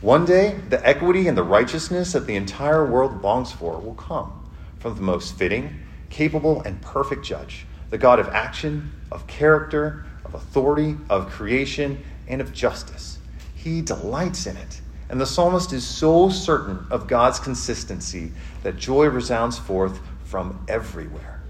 One 0.00 0.24
day, 0.24 0.58
the 0.68 0.86
equity 0.86 1.28
and 1.28 1.36
the 1.36 1.42
righteousness 1.42 2.12
that 2.12 2.26
the 2.26 2.36
entire 2.36 2.86
world 2.86 3.22
longs 3.22 3.52
for 3.52 3.78
will 3.78 3.94
come 3.94 4.32
from 4.78 4.96
the 4.96 5.02
most 5.02 5.36
fitting, 5.36 5.80
capable, 6.08 6.62
and 6.62 6.80
perfect 6.80 7.24
judge, 7.24 7.66
the 7.90 7.98
God 7.98 8.18
of 8.18 8.28
action, 8.28 8.92
of 9.12 9.26
character, 9.26 10.06
of 10.32 10.40
authority, 10.40 10.96
of 11.08 11.28
creation, 11.28 12.02
and 12.28 12.40
of 12.40 12.52
justice. 12.52 13.18
He 13.54 13.82
delights 13.82 14.46
in 14.46 14.56
it. 14.56 14.80
And 15.08 15.20
the 15.20 15.26
psalmist 15.26 15.72
is 15.72 15.84
so 15.84 16.28
certain 16.28 16.86
of 16.90 17.08
God's 17.08 17.40
consistency 17.40 18.30
that 18.62 18.76
joy 18.76 19.06
resounds 19.06 19.58
forth 19.58 19.98
from 20.24 20.64
everywhere. 20.68 21.42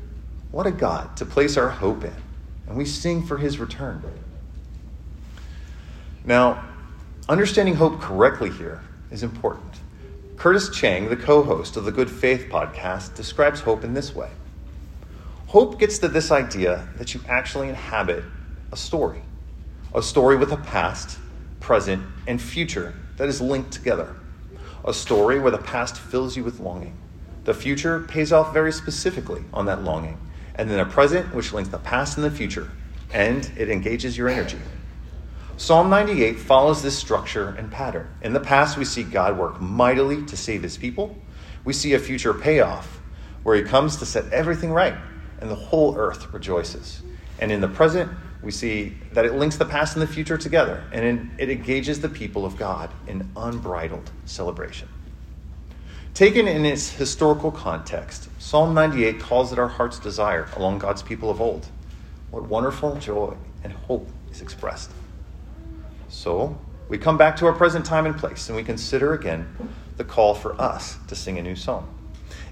What 0.50 0.66
a 0.66 0.70
God 0.70 1.16
to 1.18 1.26
place 1.26 1.58
our 1.58 1.68
hope 1.68 2.04
in. 2.04 2.14
And 2.66 2.76
we 2.76 2.86
sing 2.86 3.26
for 3.26 3.36
his 3.36 3.58
return. 3.58 4.02
Now, 6.24 6.64
understanding 7.28 7.74
hope 7.74 8.00
correctly 8.00 8.50
here 8.50 8.80
is 9.10 9.22
important. 9.22 9.80
Curtis 10.36 10.70
Chang, 10.70 11.10
the 11.10 11.16
co 11.16 11.42
host 11.42 11.76
of 11.76 11.84
the 11.84 11.92
Good 11.92 12.10
Faith 12.10 12.46
podcast, 12.50 13.14
describes 13.14 13.60
hope 13.60 13.84
in 13.84 13.92
this 13.92 14.14
way 14.14 14.30
Hope 15.48 15.78
gets 15.78 15.98
to 15.98 16.08
this 16.08 16.30
idea 16.30 16.88
that 16.96 17.12
you 17.12 17.20
actually 17.28 17.68
inhabit 17.68 18.24
a 18.72 18.76
story, 18.76 19.22
a 19.94 20.02
story 20.02 20.36
with 20.36 20.52
a 20.52 20.56
past, 20.56 21.18
present, 21.58 22.04
and 22.26 22.40
future 22.40 22.94
that 23.16 23.28
is 23.28 23.40
linked 23.40 23.72
together. 23.72 24.14
A 24.84 24.94
story 24.94 25.38
where 25.38 25.50
the 25.50 25.58
past 25.58 25.98
fills 25.98 26.36
you 26.36 26.44
with 26.44 26.60
longing. 26.60 26.96
The 27.44 27.54
future 27.54 28.00
pays 28.00 28.32
off 28.32 28.52
very 28.52 28.72
specifically 28.72 29.44
on 29.52 29.66
that 29.66 29.82
longing. 29.82 30.18
And 30.54 30.70
then 30.70 30.78
a 30.78 30.86
present 30.86 31.34
which 31.34 31.52
links 31.52 31.70
the 31.70 31.78
past 31.78 32.16
and 32.16 32.24
the 32.24 32.30
future, 32.30 32.70
and 33.12 33.50
it 33.56 33.70
engages 33.70 34.16
your 34.16 34.28
energy. 34.28 34.58
Psalm 35.56 35.90
98 35.90 36.38
follows 36.38 36.82
this 36.82 36.98
structure 36.98 37.54
and 37.58 37.70
pattern. 37.70 38.08
In 38.22 38.32
the 38.32 38.40
past, 38.40 38.78
we 38.78 38.84
see 38.84 39.02
God 39.02 39.36
work 39.36 39.60
mightily 39.60 40.24
to 40.26 40.36
save 40.36 40.62
his 40.62 40.78
people. 40.78 41.16
We 41.64 41.72
see 41.72 41.92
a 41.92 41.98
future 41.98 42.32
payoff 42.32 43.00
where 43.42 43.56
he 43.56 43.62
comes 43.62 43.96
to 43.96 44.06
set 44.06 44.32
everything 44.32 44.72
right, 44.72 44.94
and 45.40 45.50
the 45.50 45.54
whole 45.54 45.96
earth 45.96 46.32
rejoices. 46.32 47.02
And 47.38 47.52
in 47.52 47.60
the 47.60 47.68
present, 47.68 48.10
we 48.42 48.50
see 48.50 48.96
that 49.12 49.24
it 49.24 49.34
links 49.34 49.56
the 49.56 49.64
past 49.64 49.94
and 49.94 50.02
the 50.02 50.06
future 50.06 50.38
together, 50.38 50.82
and 50.92 51.30
it 51.38 51.50
engages 51.50 52.00
the 52.00 52.08
people 52.08 52.46
of 52.46 52.56
God 52.56 52.90
in 53.06 53.28
unbridled 53.36 54.10
celebration. 54.24 54.88
Taken 56.14 56.48
in 56.48 56.64
its 56.64 56.90
historical 56.90 57.50
context, 57.50 58.28
Psalm 58.40 58.74
98 58.74 59.20
calls 59.20 59.52
it 59.52 59.58
our 59.58 59.68
heart's 59.68 59.98
desire 59.98 60.48
along 60.56 60.78
God's 60.78 61.02
people 61.02 61.30
of 61.30 61.40
old. 61.40 61.68
What 62.30 62.44
wonderful 62.48 62.96
joy 62.96 63.36
and 63.62 63.72
hope 63.72 64.08
is 64.30 64.40
expressed. 64.40 64.90
So, 66.08 66.58
we 66.88 66.98
come 66.98 67.16
back 67.16 67.36
to 67.36 67.46
our 67.46 67.52
present 67.52 67.84
time 67.84 68.06
and 68.06 68.16
place, 68.16 68.48
and 68.48 68.56
we 68.56 68.64
consider 68.64 69.12
again 69.12 69.54
the 69.96 70.04
call 70.04 70.34
for 70.34 70.60
us 70.60 70.96
to 71.08 71.14
sing 71.14 71.38
a 71.38 71.42
new 71.42 71.54
song. 71.54 71.94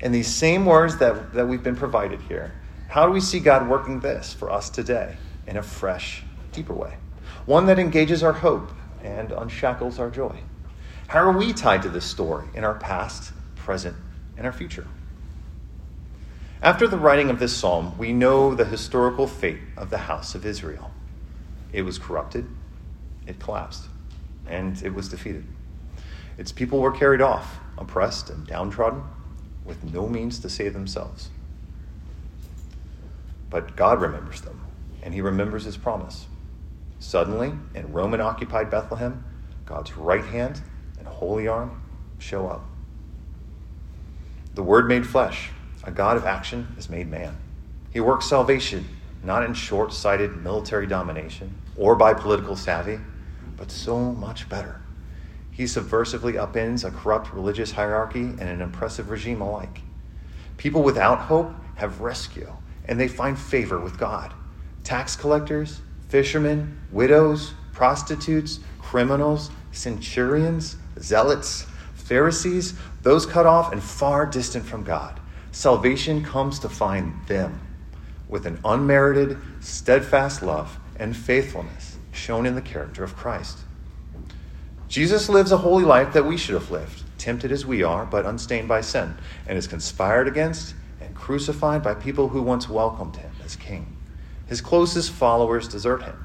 In 0.00 0.12
these 0.12 0.28
same 0.28 0.64
words 0.64 0.98
that, 0.98 1.32
that 1.32 1.48
we've 1.48 1.62
been 1.62 1.76
provided 1.76 2.20
here, 2.22 2.54
how 2.88 3.06
do 3.06 3.12
we 3.12 3.20
see 3.20 3.40
God 3.40 3.68
working 3.68 4.00
this 4.00 4.32
for 4.32 4.50
us 4.50 4.70
today? 4.70 5.16
In 5.48 5.56
a 5.56 5.62
fresh, 5.62 6.22
deeper 6.52 6.74
way, 6.74 6.94
one 7.46 7.66
that 7.66 7.78
engages 7.78 8.22
our 8.22 8.34
hope 8.34 8.70
and 9.02 9.32
unshackles 9.32 9.98
our 9.98 10.10
joy. 10.10 10.38
How 11.08 11.20
are 11.20 11.36
we 11.36 11.54
tied 11.54 11.82
to 11.82 11.88
this 11.88 12.04
story 12.04 12.46
in 12.54 12.64
our 12.64 12.74
past, 12.74 13.32
present, 13.56 13.96
and 14.36 14.46
our 14.46 14.52
future? 14.52 14.86
After 16.60 16.86
the 16.86 16.98
writing 16.98 17.30
of 17.30 17.38
this 17.38 17.56
psalm, 17.56 17.96
we 17.96 18.12
know 18.12 18.54
the 18.54 18.66
historical 18.66 19.26
fate 19.26 19.60
of 19.76 19.88
the 19.88 19.98
house 19.98 20.34
of 20.34 20.44
Israel. 20.44 20.90
It 21.72 21.82
was 21.82 21.98
corrupted, 21.98 22.46
it 23.26 23.38
collapsed, 23.38 23.86
and 24.46 24.80
it 24.82 24.92
was 24.92 25.08
defeated. 25.08 25.46
Its 26.36 26.52
people 26.52 26.80
were 26.80 26.92
carried 26.92 27.22
off, 27.22 27.58
oppressed 27.78 28.28
and 28.28 28.46
downtrodden, 28.46 29.02
with 29.64 29.82
no 29.82 30.08
means 30.08 30.40
to 30.40 30.50
save 30.50 30.74
themselves. 30.74 31.30
But 33.48 33.76
God 33.76 34.02
remembers 34.02 34.42
them 34.42 34.67
and 35.08 35.14
he 35.14 35.22
remembers 35.22 35.64
his 35.64 35.78
promise. 35.78 36.26
Suddenly, 36.98 37.54
in 37.74 37.92
Roman 37.94 38.20
occupied 38.20 38.68
Bethlehem, 38.68 39.24
God's 39.64 39.96
right 39.96 40.22
hand 40.22 40.60
and 40.98 41.08
holy 41.08 41.48
arm 41.48 41.80
show 42.18 42.46
up. 42.46 42.62
The 44.52 44.62
Word 44.62 44.86
made 44.86 45.06
flesh, 45.06 45.48
a 45.82 45.90
God 45.90 46.18
of 46.18 46.26
action, 46.26 46.74
is 46.76 46.90
made 46.90 47.08
man. 47.08 47.38
He 47.90 48.00
works 48.00 48.26
salvation 48.26 48.86
not 49.24 49.44
in 49.44 49.54
short 49.54 49.94
sighted 49.94 50.44
military 50.44 50.86
domination 50.86 51.54
or 51.74 51.96
by 51.96 52.12
political 52.12 52.54
savvy, 52.54 52.98
but 53.56 53.70
so 53.70 54.12
much 54.12 54.46
better. 54.50 54.82
He 55.50 55.64
subversively 55.64 56.34
upends 56.34 56.84
a 56.84 56.90
corrupt 56.90 57.32
religious 57.32 57.72
hierarchy 57.72 58.24
and 58.24 58.42
an 58.42 58.60
oppressive 58.60 59.08
regime 59.08 59.40
alike. 59.40 59.80
People 60.58 60.82
without 60.82 61.18
hope 61.18 61.54
have 61.76 62.02
rescue, 62.02 62.52
and 62.84 63.00
they 63.00 63.08
find 63.08 63.38
favor 63.38 63.80
with 63.80 63.96
God 63.96 64.34
tax 64.88 65.14
collectors, 65.14 65.82
fishermen, 66.08 66.80
widows, 66.90 67.52
prostitutes, 67.74 68.58
criminals, 68.78 69.50
centurions, 69.70 70.78
zealots, 70.98 71.66
Pharisees, 71.92 72.72
those 73.02 73.26
cut 73.26 73.44
off 73.44 73.70
and 73.70 73.82
far 73.82 74.24
distant 74.24 74.64
from 74.64 74.84
God. 74.84 75.20
Salvation 75.52 76.24
comes 76.24 76.58
to 76.60 76.70
find 76.70 77.12
them 77.26 77.60
with 78.30 78.46
an 78.46 78.58
unmerited, 78.64 79.36
steadfast 79.60 80.42
love 80.42 80.78
and 80.96 81.14
faithfulness 81.14 81.98
shown 82.10 82.46
in 82.46 82.54
the 82.54 82.62
character 82.62 83.04
of 83.04 83.14
Christ. 83.14 83.58
Jesus 84.88 85.28
lives 85.28 85.52
a 85.52 85.58
holy 85.58 85.84
life 85.84 86.14
that 86.14 86.24
we 86.24 86.38
should 86.38 86.54
have 86.54 86.70
lived, 86.70 87.02
tempted 87.18 87.52
as 87.52 87.66
we 87.66 87.82
are, 87.82 88.06
but 88.06 88.24
unstained 88.24 88.68
by 88.68 88.80
sin, 88.80 89.18
and 89.46 89.58
is 89.58 89.66
conspired 89.66 90.26
against 90.26 90.74
and 90.98 91.14
crucified 91.14 91.82
by 91.82 91.92
people 91.92 92.30
who 92.30 92.40
once 92.40 92.70
welcomed 92.70 93.16
him 93.16 93.32
as 93.44 93.54
king. 93.54 93.97
His 94.48 94.60
closest 94.60 95.12
followers 95.12 95.68
desert 95.68 96.02
him. 96.02 96.24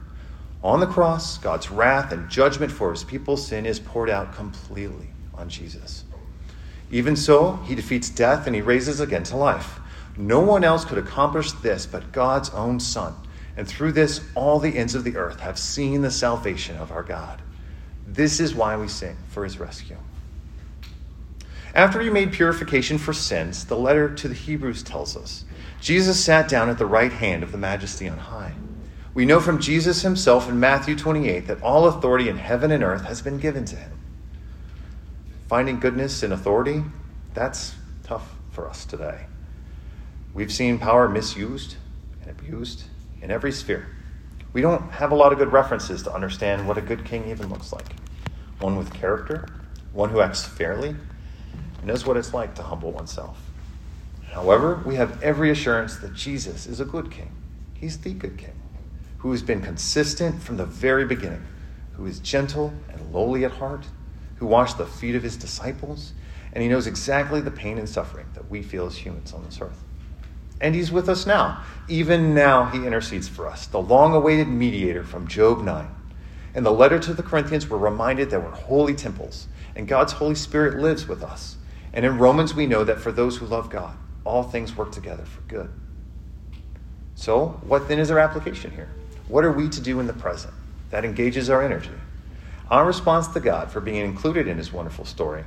On 0.64 0.80
the 0.80 0.88
cross, 0.88 1.38
God's 1.38 1.70
wrath 1.70 2.12
and 2.14 2.30
judgment 2.30 2.72
for 2.72 2.92
his 2.92 3.04
people's 3.04 3.46
sin 3.46 3.66
is 3.66 3.80
poured 3.80 4.10
out 4.10 4.34
completely 4.34 5.10
on 5.34 5.50
Jesus. 5.50 6.06
Even 6.90 7.16
so, 7.16 7.58
he 7.66 7.76
defeats 7.76 8.10
death 8.10 8.48
and 8.48 8.56
he 8.56 8.62
raises 8.62 9.00
again 9.00 9.24
to 9.24 9.36
life. 9.36 9.80
No 10.16 10.40
one 10.40 10.64
else 10.64 10.86
could 10.86 10.98
accomplish 10.98 11.52
this 11.52 11.86
but 11.86 12.12
God's 12.12 12.50
own 12.52 12.80
Son. 12.80 13.14
And 13.58 13.68
through 13.68 13.92
this, 13.92 14.22
all 14.36 14.60
the 14.60 14.78
ends 14.78 14.96
of 14.96 15.04
the 15.04 15.18
earth 15.18 15.40
have 15.42 15.60
seen 15.60 16.02
the 16.02 16.12
salvation 16.12 16.78
of 16.78 16.92
our 16.92 17.04
God. 17.04 17.42
This 18.08 18.40
is 18.40 18.56
why 18.56 18.78
we 18.78 18.88
sing 18.88 19.18
for 19.30 19.44
his 19.44 19.60
rescue. 19.60 19.98
After 21.76 22.00
he 22.00 22.10
made 22.10 22.32
purification 22.32 22.98
for 22.98 23.14
sins, 23.14 23.66
the 23.66 23.78
letter 23.78 24.14
to 24.16 24.28
the 24.28 24.34
Hebrews 24.36 24.84
tells 24.84 25.18
us 25.18 25.46
Jesus 25.84 26.24
sat 26.24 26.48
down 26.48 26.70
at 26.70 26.78
the 26.78 26.86
right 26.86 27.12
hand 27.12 27.44
of 27.44 27.52
the 27.52 27.58
majesty 27.58 28.08
on 28.08 28.18
high. 28.18 28.54
We 29.14 29.26
know 29.26 29.42
from 29.42 29.60
Jesus 29.60 30.02
himself 30.02 30.48
in 30.48 30.58
Matthew 30.58 30.96
28 30.96 31.46
that 31.48 31.62
all 31.62 31.88
authority 31.88 32.30
in 32.30 32.38
heaven 32.38 32.72
and 32.72 32.82
earth 32.82 33.04
has 33.04 33.22
been 33.22 33.38
given 33.38 33.66
to 33.66 33.76
him. 33.76 33.92
Finding 35.50 35.82
goodness 35.82 36.24
in 36.24 36.32
authority, 36.32 36.86
that's 37.34 37.76
tough 38.02 38.34
for 38.52 38.66
us 38.66 38.86
today. 38.86 39.26
We've 40.34 40.54
seen 40.54 40.80
power 40.80 41.10
misused 41.10 41.76
and 42.22 42.32
abused 42.32 42.86
in 43.22 43.30
every 43.30 43.52
sphere. 43.52 43.90
We 44.54 44.62
don't 44.62 44.90
have 44.90 45.12
a 45.12 45.16
lot 45.16 45.34
of 45.34 45.38
good 45.38 45.52
references 45.52 46.02
to 46.04 46.14
understand 46.14 46.66
what 46.66 46.78
a 46.78 46.82
good 46.82 47.04
king 47.04 47.30
even 47.30 47.50
looks 47.50 47.74
like. 47.74 47.94
One 48.60 48.78
with 48.78 48.94
character, 48.94 49.50
one 49.92 50.12
who 50.12 50.22
acts 50.22 50.46
fairly, 50.46 50.96
knows 51.84 52.06
what 52.06 52.16
it's 52.16 52.34
like 52.34 52.56
to 52.56 52.64
humble 52.64 52.94
oneself. 52.94 53.53
However, 54.34 54.82
we 54.84 54.96
have 54.96 55.22
every 55.22 55.52
assurance 55.52 55.98
that 55.98 56.16
Jesus 56.16 56.66
is 56.66 56.80
a 56.80 56.86
good 56.86 57.12
king. 57.12 57.32
He's 57.76 58.00
the 58.00 58.14
good 58.14 58.38
king, 58.38 58.56
who 59.20 59.32
has 59.32 59.44
been 59.44 59.62
consistent 59.62 60.42
from 60.42 60.58
the 60.58 60.66
very 60.66 61.06
beginning, 61.06 61.46
who 61.94 62.08
is 62.08 62.20
gentle 62.20 62.74
and 62.90 63.14
lowly 63.14 63.46
at 63.46 63.52
heart, 63.52 63.86
who 64.38 64.48
washed 64.48 64.80
the 64.80 64.88
feet 64.88 65.14
of 65.14 65.22
his 65.22 65.38
disciples, 65.38 66.14
and 66.52 66.64
he 66.64 66.68
knows 66.68 66.88
exactly 66.88 67.42
the 67.42 67.52
pain 67.52 67.78
and 67.78 67.88
suffering 67.88 68.26
that 68.34 68.50
we 68.50 68.64
feel 68.64 68.88
as 68.88 68.98
humans 68.98 69.34
on 69.34 69.44
this 69.44 69.62
earth. 69.62 69.84
And 70.60 70.74
he's 70.74 70.92
with 70.92 71.10
us 71.10 71.28
now. 71.28 71.62
Even 71.88 72.34
now, 72.34 72.66
he 72.66 72.88
intercedes 72.88 73.28
for 73.28 73.48
us, 73.48 73.68
the 73.68 73.82
long 73.82 74.16
awaited 74.16 74.48
mediator 74.48 75.04
from 75.04 75.28
Job 75.28 75.62
9. 75.62 75.88
In 76.56 76.64
the 76.64 76.72
letter 76.72 76.98
to 76.98 77.14
the 77.14 77.24
Corinthians, 77.24 77.70
we're 77.70 77.78
reminded 77.78 78.32
that 78.32 78.42
we're 78.42 78.50
holy 78.50 78.96
temples, 78.96 79.48
and 79.76 79.88
God's 79.88 80.14
Holy 80.14 80.36
Spirit 80.36 80.80
lives 80.80 81.08
with 81.08 81.22
us. 81.22 81.58
And 81.94 82.04
in 82.04 82.18
Romans, 82.18 82.56
we 82.56 82.66
know 82.66 82.84
that 82.84 83.00
for 83.00 83.12
those 83.12 83.38
who 83.38 83.46
love 83.46 83.70
God, 83.70 83.96
all 84.26 84.44
things 84.44 84.76
work 84.76 84.92
together 84.92 85.26
for 85.26 85.42
good. 85.42 85.70
So, 87.16 87.60
what 87.64 87.88
then 87.88 88.00
is 88.00 88.10
our 88.10 88.20
application 88.20 88.72
here? 88.72 88.90
What 89.28 89.46
are 89.46 89.52
we 89.52 89.70
to 89.70 89.82
do 89.82 90.00
in 90.00 90.08
the 90.08 90.14
present 90.14 90.54
that 90.90 91.06
engages 91.06 91.50
our 91.50 91.62
energy? 91.62 91.92
Our 92.70 92.86
response 92.86 93.28
to 93.30 93.40
God 93.40 93.72
for 93.72 93.82
being 93.82 94.04
included 94.04 94.48
in 94.48 94.58
his 94.58 94.74
wonderful 94.74 95.06
story 95.06 95.44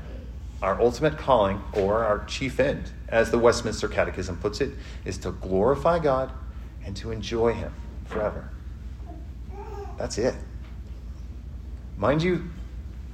our 0.62 0.80
ultimate 0.80 1.18
calling, 1.18 1.62
or 1.74 2.04
our 2.04 2.24
chief 2.24 2.58
end, 2.60 2.90
as 3.08 3.30
the 3.30 3.38
Westminster 3.38 3.88
Catechism 3.88 4.38
puts 4.38 4.60
it, 4.60 4.70
is 5.04 5.18
to 5.18 5.32
glorify 5.32 5.98
God 5.98 6.32
and 6.84 6.96
to 6.96 7.10
enjoy 7.10 7.52
Him 7.52 7.72
forever. 8.06 8.50
That's 9.98 10.18
it. 10.18 10.34
Mind 11.98 12.22
you, 12.22 12.50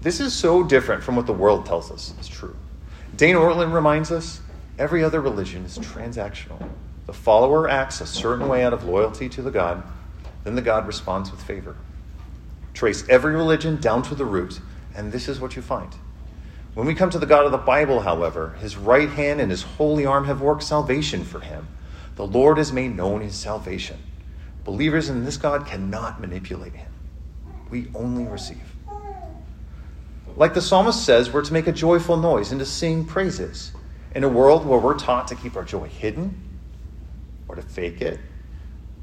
this 0.00 0.20
is 0.20 0.32
so 0.32 0.62
different 0.62 1.02
from 1.02 1.16
what 1.16 1.26
the 1.26 1.32
world 1.32 1.66
tells 1.66 1.90
us 1.90 2.14
is 2.20 2.28
true. 2.28 2.56
Dane 3.16 3.36
Ortlund 3.36 3.72
reminds 3.72 4.10
us 4.10 4.40
every 4.78 5.04
other 5.04 5.20
religion 5.20 5.64
is 5.64 5.78
transactional. 5.78 6.68
The 7.06 7.12
follower 7.12 7.68
acts 7.68 8.00
a 8.00 8.06
certain 8.06 8.48
way 8.48 8.64
out 8.64 8.72
of 8.72 8.84
loyalty 8.84 9.28
to 9.30 9.42
the 9.42 9.50
God, 9.50 9.82
then 10.44 10.54
the 10.54 10.62
God 10.62 10.86
responds 10.86 11.30
with 11.30 11.42
favor. 11.42 11.76
Trace 12.74 13.06
every 13.08 13.34
religion 13.34 13.80
down 13.80 14.02
to 14.04 14.14
the 14.14 14.24
root, 14.24 14.60
and 14.94 15.12
this 15.12 15.28
is 15.28 15.40
what 15.40 15.56
you 15.56 15.62
find. 15.62 15.94
When 16.74 16.86
we 16.86 16.94
come 16.94 17.10
to 17.10 17.18
the 17.18 17.26
God 17.26 17.44
of 17.44 17.52
the 17.52 17.58
Bible, 17.58 18.00
however, 18.00 18.56
his 18.60 18.76
right 18.76 19.10
hand 19.10 19.40
and 19.40 19.50
his 19.50 19.62
holy 19.62 20.06
arm 20.06 20.24
have 20.24 20.40
worked 20.40 20.62
salvation 20.62 21.22
for 21.22 21.40
him. 21.40 21.68
The 22.16 22.26
Lord 22.26 22.56
has 22.56 22.72
made 22.72 22.96
known 22.96 23.20
his 23.20 23.34
salvation. 23.34 23.98
Believers 24.64 25.10
in 25.10 25.24
this 25.24 25.36
God 25.36 25.66
cannot 25.66 26.20
manipulate 26.20 26.74
him, 26.74 26.90
we 27.68 27.88
only 27.94 28.24
receive. 28.24 28.62
Like 30.36 30.54
the 30.54 30.62
psalmist 30.62 31.04
says, 31.04 31.30
we're 31.30 31.44
to 31.44 31.52
make 31.52 31.66
a 31.66 31.72
joyful 31.72 32.16
noise 32.16 32.52
and 32.52 32.60
to 32.60 32.64
sing 32.64 33.04
praises. 33.04 33.72
In 34.14 34.24
a 34.24 34.28
world 34.28 34.66
where 34.66 34.78
we're 34.78 34.98
taught 34.98 35.28
to 35.28 35.34
keep 35.34 35.56
our 35.56 35.64
joy 35.64 35.88
hidden 35.88 36.58
or 37.48 37.54
to 37.54 37.62
fake 37.62 38.02
it, 38.02 38.20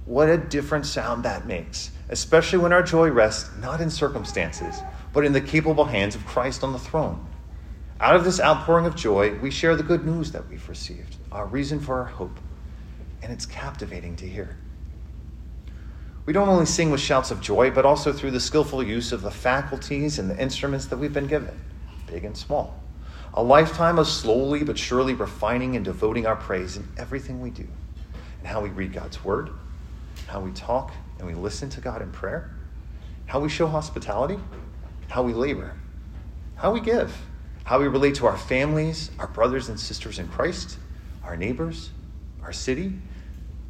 what 0.06 0.30
a 0.30 0.38
different 0.38 0.86
sound 0.86 1.24
that 1.24 1.48
makes, 1.48 1.92
especially 2.10 2.60
when 2.60 2.74
our 2.74 2.84
joy 2.84 3.10
rests 3.10 3.50
not 3.60 3.82
in 3.82 3.90
circumstances, 3.90 4.82
but 5.12 5.26
in 5.26 5.34
the 5.34 5.42
capable 5.42 5.86
hands 5.86 6.16
of 6.16 6.26
Christ 6.26 6.64
on 6.64 6.74
the 6.74 6.80
throne. 6.80 7.26
Out 8.00 8.16
of 8.16 8.24
this 8.24 8.40
outpouring 8.40 8.86
of 8.86 8.96
joy, 8.96 9.38
we 9.40 9.52
share 9.52 9.76
the 9.76 9.84
good 9.84 10.06
news 10.06 10.32
that 10.32 10.48
we've 10.48 10.68
received, 10.70 11.18
our 11.32 11.46
reason 11.46 11.80
for 11.80 12.00
our 12.00 12.06
hope, 12.06 12.40
and 13.22 13.34
it's 13.34 13.46
captivating 13.46 14.16
to 14.18 14.28
hear. 14.28 14.58
We 16.26 16.34
don't 16.34 16.50
only 16.50 16.68
sing 16.68 16.92
with 16.92 17.02
shouts 17.02 17.32
of 17.32 17.42
joy, 17.42 17.72
but 17.72 17.86
also 17.86 18.14
through 18.14 18.32
the 18.32 18.40
skillful 18.40 18.84
use 18.84 19.12
of 19.12 19.22
the 19.22 19.32
faculties 19.32 20.20
and 20.20 20.30
the 20.30 20.40
instruments 20.40 20.86
that 20.88 20.98
we've 20.98 21.14
been 21.14 21.28
given, 21.28 21.60
big 22.06 22.24
and 22.24 22.38
small. 22.38 22.80
A 23.34 23.44
lifetime 23.44 24.00
of 24.00 24.08
slowly 24.08 24.64
but 24.64 24.78
surely 24.78 25.14
refining 25.14 25.76
and 25.76 25.86
devoting 25.86 26.26
our 26.26 26.36
praise 26.36 26.78
in 26.78 26.88
everything 26.98 27.42
we 27.42 27.50
do, 27.50 27.68
and 28.40 28.48
how 28.48 28.62
we 28.62 28.70
read 28.70 28.94
God's 28.94 29.24
word, 29.24 29.52
how 30.28 30.40
we 30.40 30.52
talk 30.52 30.94
and 31.18 31.28
we 31.28 31.34
listen 31.34 31.70
to 31.70 31.82
God 31.82 32.02
in 32.02 32.12
prayer, 32.12 32.56
how 33.28 33.40
we 33.40 33.50
show 33.50 33.68
hospitality, 33.68 34.40
how 35.10 35.24
we 35.24 35.34
labor, 35.34 35.76
how 36.56 36.74
we 36.74 36.80
give 36.80 37.26
how 37.70 37.80
we 37.80 37.88
relate 37.88 38.16
to 38.16 38.26
our 38.26 38.36
families, 38.36 39.12
our 39.20 39.28
brothers 39.28 39.70
and 39.70 39.80
sisters 39.80 40.18
in 40.18 40.28
Christ, 40.28 40.80
our 41.24 41.38
neighbors, 41.38 41.92
our 42.42 42.52
city. 42.52 42.94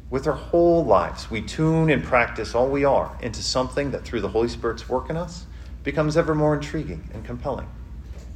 With 0.08 0.26
our 0.26 0.32
whole 0.32 0.86
lives, 0.86 1.30
we 1.30 1.42
tune 1.42 1.90
and 1.90 2.02
practice 2.02 2.54
all 2.54 2.70
we 2.70 2.82
are 2.82 3.14
into 3.20 3.42
something 3.42 3.90
that 3.90 4.02
through 4.02 4.22
the 4.22 4.30
Holy 4.30 4.48
Spirit's 4.48 4.88
work 4.88 5.10
in 5.10 5.18
us 5.18 5.44
becomes 5.84 6.16
ever 6.16 6.34
more 6.34 6.54
intriguing 6.54 7.10
and 7.12 7.26
compelling, 7.26 7.68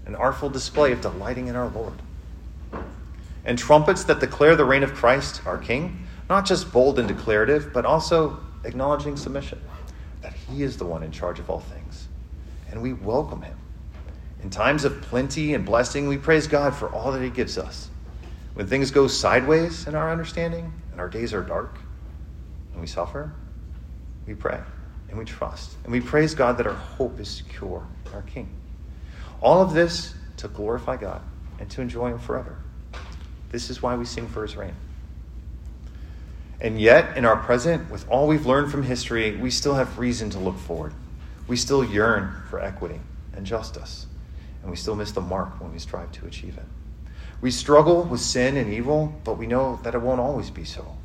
an 0.06 0.14
artful 0.14 0.50
display 0.50 0.92
of 0.92 1.00
delighting 1.00 1.48
in 1.48 1.56
our 1.56 1.68
Lord. 1.68 1.94
And 3.44 3.58
trumpets 3.58 4.04
that 4.04 4.20
declare 4.20 4.56
the 4.56 4.64
reign 4.64 4.82
of 4.82 4.94
Christ, 4.94 5.42
our 5.46 5.58
King, 5.58 6.06
not 6.28 6.46
just 6.46 6.72
bold 6.72 6.98
and 6.98 7.08
declarative, 7.08 7.72
but 7.72 7.84
also 7.84 8.40
acknowledging 8.64 9.16
submission, 9.16 9.60
that 10.22 10.32
He 10.32 10.62
is 10.62 10.76
the 10.76 10.86
one 10.86 11.02
in 11.02 11.10
charge 11.10 11.38
of 11.38 11.50
all 11.50 11.60
things. 11.60 12.08
And 12.70 12.80
we 12.82 12.92
welcome 12.92 13.42
Him 13.42 13.58
in 14.44 14.50
times 14.50 14.84
of 14.84 15.00
plenty 15.00 15.54
and 15.54 15.64
blessing, 15.64 16.06
we 16.06 16.18
praise 16.18 16.46
God 16.46 16.74
for 16.74 16.90
all 16.90 17.10
that 17.12 17.22
He 17.22 17.30
gives 17.30 17.56
us. 17.56 17.88
When 18.52 18.66
things 18.66 18.90
go 18.90 19.08
sideways 19.08 19.86
in 19.86 19.94
our 19.94 20.12
understanding 20.12 20.70
and 20.92 21.00
our 21.00 21.08
days 21.08 21.32
are 21.32 21.42
dark 21.42 21.78
and 22.72 22.80
we 22.80 22.86
suffer, 22.86 23.32
we 24.26 24.34
pray 24.34 24.60
and 25.08 25.18
we 25.18 25.24
trust. 25.24 25.76
And 25.84 25.92
we 25.92 26.00
praise 26.02 26.34
God 26.34 26.58
that 26.58 26.66
our 26.66 26.74
hope 26.74 27.18
is 27.18 27.28
secure 27.28 27.86
our 28.12 28.20
King. 28.22 28.50
All 29.44 29.62
of 29.62 29.72
this 29.72 30.12
to 30.38 30.48
glorify 30.48 30.96
God 30.96 31.22
and 31.60 31.70
to 31.70 31.80
enjoy 31.80 32.08
Him 32.08 32.18
forever. 32.18 32.58
This 33.50 33.70
is 33.70 33.80
why 33.80 33.94
we 33.94 34.04
sing 34.04 34.26
for 34.26 34.42
His 34.42 34.56
reign. 34.56 34.74
And 36.60 36.80
yet, 36.80 37.16
in 37.16 37.24
our 37.24 37.36
present, 37.36 37.88
with 37.90 38.08
all 38.08 38.26
we've 38.26 38.46
learned 38.46 38.72
from 38.72 38.82
history, 38.82 39.36
we 39.36 39.50
still 39.50 39.74
have 39.74 39.98
reason 39.98 40.30
to 40.30 40.40
look 40.40 40.58
forward. 40.58 40.94
We 41.46 41.56
still 41.56 41.84
yearn 41.84 42.42
for 42.50 42.58
equity 42.58 42.98
and 43.36 43.46
justice 43.46 44.06
and 44.64 44.70
we 44.70 44.78
still 44.78 44.96
miss 44.96 45.12
the 45.12 45.20
mark 45.20 45.60
when 45.60 45.72
we 45.72 45.78
strive 45.78 46.10
to 46.10 46.26
achieve 46.26 46.56
it. 46.56 46.64
We 47.42 47.50
struggle 47.50 48.02
with 48.02 48.20
sin 48.20 48.56
and 48.56 48.72
evil, 48.72 49.14
but 49.22 49.36
we 49.36 49.46
know 49.46 49.78
that 49.82 49.94
it 49.94 50.00
won't 50.00 50.20
always 50.20 50.48
be 50.48 50.64
so. 50.64 50.96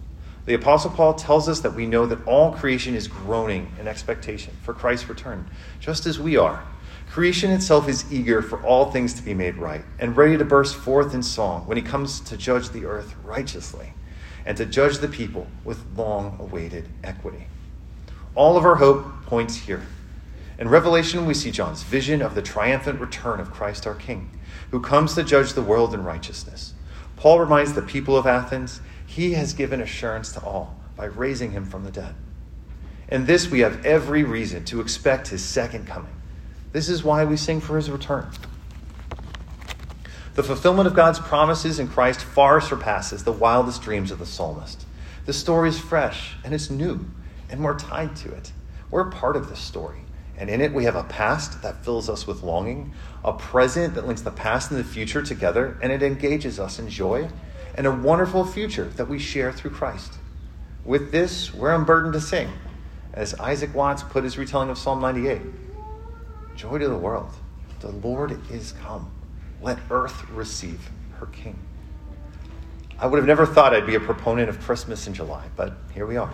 The 0.45 0.53
Apostle 0.53 0.91
Paul 0.91 1.15
tells 1.15 1.49
us 1.49 1.59
that 1.59 1.73
we 1.73 1.85
know 1.85 2.05
that 2.05 2.25
all 2.25 2.53
creation 2.53 2.95
is 2.95 3.09
groaning 3.09 3.69
in 3.77 3.85
expectation 3.85 4.55
for 4.63 4.73
Christ's 4.73 5.09
return, 5.09 5.49
just 5.81 6.05
as 6.05 6.17
we 6.17 6.37
are. 6.37 6.63
Creation 7.09 7.51
itself 7.51 7.89
is 7.89 8.11
eager 8.11 8.41
for 8.41 8.63
all 8.63 8.91
things 8.91 9.13
to 9.15 9.23
be 9.23 9.33
made 9.33 9.55
right 9.57 9.83
and 9.97 10.15
ready 10.15 10.37
to 10.37 10.45
burst 10.45 10.75
forth 10.75 11.13
in 11.13 11.23
song 11.23 11.65
when 11.65 11.77
he 11.77 11.83
comes 11.83 12.19
to 12.19 12.37
judge 12.37 12.69
the 12.69 12.85
earth 12.85 13.15
righteously 13.23 13.93
and 14.45 14.55
to 14.57 14.65
judge 14.65 14.99
the 14.99 15.07
people 15.07 15.47
with 15.63 15.85
long 15.95 16.37
awaited 16.39 16.87
equity. 17.03 17.47
All 18.35 18.57
of 18.57 18.65
our 18.65 18.75
hope 18.75 19.25
points 19.25 19.57
here 19.57 19.87
in 20.59 20.67
Revelation, 20.67 21.25
we 21.25 21.33
see 21.33 21.51
John's 21.51 21.83
vision 21.83 22.21
of 22.21 22.35
the 22.35 22.41
triumphant 22.41 22.99
return 22.99 23.39
of 23.39 23.49
Christ 23.49 23.87
our 23.87 23.95
King, 23.95 24.29
who 24.71 24.81
comes 24.81 25.15
to 25.15 25.23
judge 25.23 25.53
the 25.53 25.61
world 25.61 25.93
in 25.93 26.03
righteousness. 26.03 26.73
Paul 27.15 27.39
reminds 27.39 27.73
the 27.73 27.81
people 27.81 28.17
of 28.17 28.27
Athens 28.27 28.81
he 29.05 29.33
has 29.33 29.53
given 29.53 29.79
assurance 29.79 30.33
to 30.33 30.43
all 30.43 30.77
by 30.97 31.05
raising 31.05 31.51
him 31.51 31.63
from 31.63 31.85
the 31.85 31.91
dead. 31.91 32.13
In 33.07 33.25
this, 33.25 33.49
we 33.49 33.61
have 33.61 33.85
every 33.85 34.23
reason 34.23 34.65
to 34.65 34.81
expect 34.81 35.29
his 35.29 35.43
second 35.43 35.87
coming. 35.87 36.18
This 36.71 36.87
is 36.87 37.03
why 37.03 37.25
we 37.25 37.35
sing 37.35 37.61
for 37.61 37.75
his 37.75 37.89
return. 37.89 38.29
The 40.35 40.43
fulfillment 40.43 40.87
of 40.87 40.93
God's 40.93 41.19
promises 41.19 41.79
in 41.79 41.87
Christ 41.87 42.21
far 42.21 42.61
surpasses 42.61 43.23
the 43.23 43.31
wildest 43.31 43.81
dreams 43.81 44.11
of 44.11 44.19
the 44.19 44.25
psalmist. 44.25 44.85
The 45.25 45.33
story 45.33 45.69
is 45.69 45.79
fresh 45.79 46.35
and 46.43 46.53
it's 46.53 46.69
new, 46.69 47.05
and 47.49 47.63
we're 47.63 47.77
tied 47.77 48.15
to 48.17 48.31
it. 48.33 48.51
We're 48.91 49.09
part 49.09 49.35
of 49.35 49.49
this 49.49 49.59
story. 49.59 50.01
And 50.37 50.49
in 50.49 50.61
it, 50.61 50.71
we 50.71 50.85
have 50.85 50.95
a 50.95 51.03
past 51.03 51.61
that 51.63 51.83
fills 51.83 52.07
us 52.07 52.25
with 52.25 52.43
longing, 52.43 52.93
a 53.25 53.33
present 53.33 53.95
that 53.95 54.07
links 54.07 54.21
the 54.21 54.31
past 54.31 54.71
and 54.71 54.79
the 54.79 54.85
future 54.85 55.21
together, 55.21 55.77
and 55.81 55.91
it 55.91 56.01
engages 56.01 56.59
us 56.59 56.79
in 56.79 56.87
joy, 56.87 57.27
and 57.75 57.85
a 57.85 57.91
wonderful 57.91 58.45
future 58.45 58.85
that 58.85 59.09
we 59.09 59.19
share 59.19 59.51
through 59.51 59.71
Christ. 59.71 60.13
With 60.85 61.11
this, 61.11 61.53
we're 61.53 61.75
unburdened 61.75 62.13
to 62.13 62.21
sing, 62.21 62.49
as 63.13 63.33
Isaac 63.35 63.75
Watts 63.75 64.03
put 64.03 64.23
his 64.23 64.37
retelling 64.37 64.69
of 64.69 64.77
Psalm 64.77 65.01
98 65.01 65.41
Joy 66.59 66.77
to 66.77 66.89
the 66.89 66.97
world, 66.97 67.31
the 67.79 67.87
Lord 67.87 68.37
is 68.51 68.73
come. 68.83 69.09
Let 69.61 69.79
earth 69.89 70.29
receive 70.29 70.89
her 71.17 71.27
King. 71.27 71.57
I 72.99 73.07
would 73.07 73.15
have 73.15 73.25
never 73.25 73.45
thought 73.45 73.73
I'd 73.73 73.87
be 73.87 73.95
a 73.95 73.99
proponent 74.01 74.49
of 74.49 74.59
Christmas 74.59 75.07
in 75.07 75.13
July, 75.13 75.45
but 75.55 75.77
here 75.93 76.05
we 76.05 76.17
are. 76.17 76.29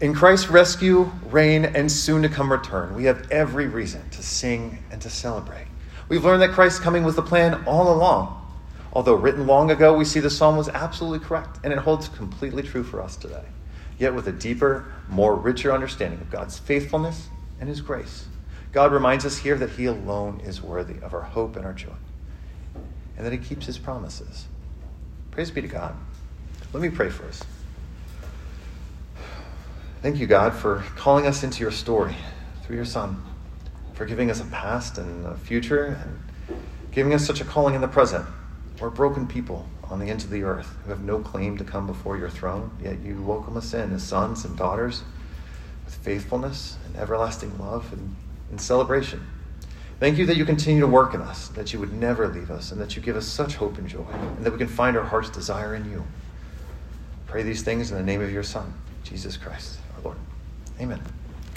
In 0.00 0.14
Christ's 0.14 0.48
rescue, 0.48 1.12
reign, 1.26 1.66
and 1.66 1.92
soon 1.92 2.22
to 2.22 2.30
come 2.30 2.50
return, 2.50 2.94
we 2.94 3.04
have 3.04 3.30
every 3.30 3.66
reason 3.66 4.08
to 4.08 4.22
sing 4.22 4.82
and 4.90 5.02
to 5.02 5.10
celebrate. 5.10 5.66
We've 6.08 6.24
learned 6.24 6.40
that 6.40 6.52
Christ's 6.52 6.80
coming 6.80 7.04
was 7.04 7.14
the 7.14 7.20
plan 7.20 7.62
all 7.66 7.94
along. 7.94 8.50
Although 8.94 9.16
written 9.16 9.46
long 9.46 9.70
ago, 9.70 9.94
we 9.94 10.06
see 10.06 10.20
the 10.20 10.30
psalm 10.30 10.56
was 10.56 10.70
absolutely 10.70 11.18
correct, 11.18 11.58
and 11.62 11.74
it 11.74 11.78
holds 11.78 12.08
completely 12.08 12.62
true 12.62 12.82
for 12.82 13.02
us 13.02 13.16
today. 13.16 13.44
yet 13.98 14.14
with 14.14 14.28
a 14.28 14.32
deeper, 14.32 14.90
more 15.10 15.34
richer 15.34 15.74
understanding 15.74 16.22
of 16.22 16.30
God's 16.30 16.58
faithfulness 16.58 17.28
and 17.60 17.68
His 17.68 17.82
grace. 17.82 18.24
God 18.72 18.92
reminds 18.92 19.26
us 19.26 19.38
here 19.38 19.56
that 19.56 19.70
He 19.70 19.86
alone 19.86 20.40
is 20.44 20.62
worthy 20.62 21.00
of 21.02 21.12
our 21.12 21.22
hope 21.22 21.56
and 21.56 21.66
our 21.66 21.72
joy, 21.72 21.94
and 23.16 23.26
that 23.26 23.32
He 23.32 23.38
keeps 23.38 23.66
His 23.66 23.78
promises. 23.78 24.46
Praise 25.30 25.50
be 25.50 25.60
to 25.60 25.68
God. 25.68 25.96
Let 26.72 26.82
me 26.82 26.88
pray 26.88 27.10
for 27.10 27.26
us. 27.26 27.42
Thank 30.02 30.18
you, 30.18 30.26
God, 30.26 30.54
for 30.54 30.84
calling 30.96 31.26
us 31.26 31.42
into 31.42 31.60
your 31.60 31.72
story 31.72 32.16
through 32.62 32.76
your 32.76 32.84
Son, 32.84 33.22
for 33.92 34.06
giving 34.06 34.30
us 34.30 34.40
a 34.40 34.46
past 34.46 34.98
and 34.98 35.26
a 35.26 35.34
future, 35.34 35.98
and 36.04 36.60
giving 36.92 37.12
us 37.12 37.26
such 37.26 37.40
a 37.40 37.44
calling 37.44 37.74
in 37.74 37.80
the 37.80 37.88
present. 37.88 38.24
We're 38.80 38.90
broken 38.90 39.26
people 39.26 39.66
on 39.84 39.98
the 39.98 40.06
ends 40.06 40.24
of 40.24 40.30
the 40.30 40.44
earth 40.44 40.76
who 40.84 40.90
have 40.90 41.02
no 41.02 41.18
claim 41.18 41.58
to 41.58 41.64
come 41.64 41.86
before 41.86 42.16
your 42.16 42.30
throne, 42.30 42.70
yet 42.82 43.00
you 43.00 43.20
welcome 43.20 43.56
us 43.56 43.74
in 43.74 43.92
as 43.92 44.04
sons 44.04 44.44
and 44.44 44.56
daughters 44.56 45.02
with 45.84 45.96
faithfulness 45.96 46.78
and 46.86 46.96
everlasting 46.96 47.58
love 47.58 47.92
and, 47.92 48.16
and 48.50 48.60
celebration. 48.60 49.26
Thank 49.98 50.16
you 50.16 50.26
that 50.26 50.36
you 50.36 50.44
continue 50.44 50.80
to 50.80 50.86
work 50.86 51.12
in 51.12 51.20
us, 51.20 51.48
that 51.48 51.72
you 51.72 51.78
would 51.78 51.92
never 51.92 52.26
leave 52.26 52.50
us, 52.50 52.72
and 52.72 52.80
that 52.80 52.96
you 52.96 53.02
give 53.02 53.16
us 53.16 53.26
such 53.26 53.56
hope 53.56 53.76
and 53.76 53.86
joy, 53.86 54.06
and 54.10 54.44
that 54.44 54.50
we 54.50 54.58
can 54.58 54.68
find 54.68 54.96
our 54.96 55.04
heart's 55.04 55.30
desire 55.30 55.74
in 55.74 55.90
you. 55.90 56.04
Pray 57.26 57.42
these 57.42 57.62
things 57.62 57.90
in 57.90 57.98
the 57.98 58.02
name 58.02 58.22
of 58.22 58.32
your 58.32 58.42
Son, 58.42 58.72
Jesus 59.04 59.36
Christ, 59.36 59.78
our 59.96 60.02
Lord. 60.02 60.16
Amen. 60.80 61.00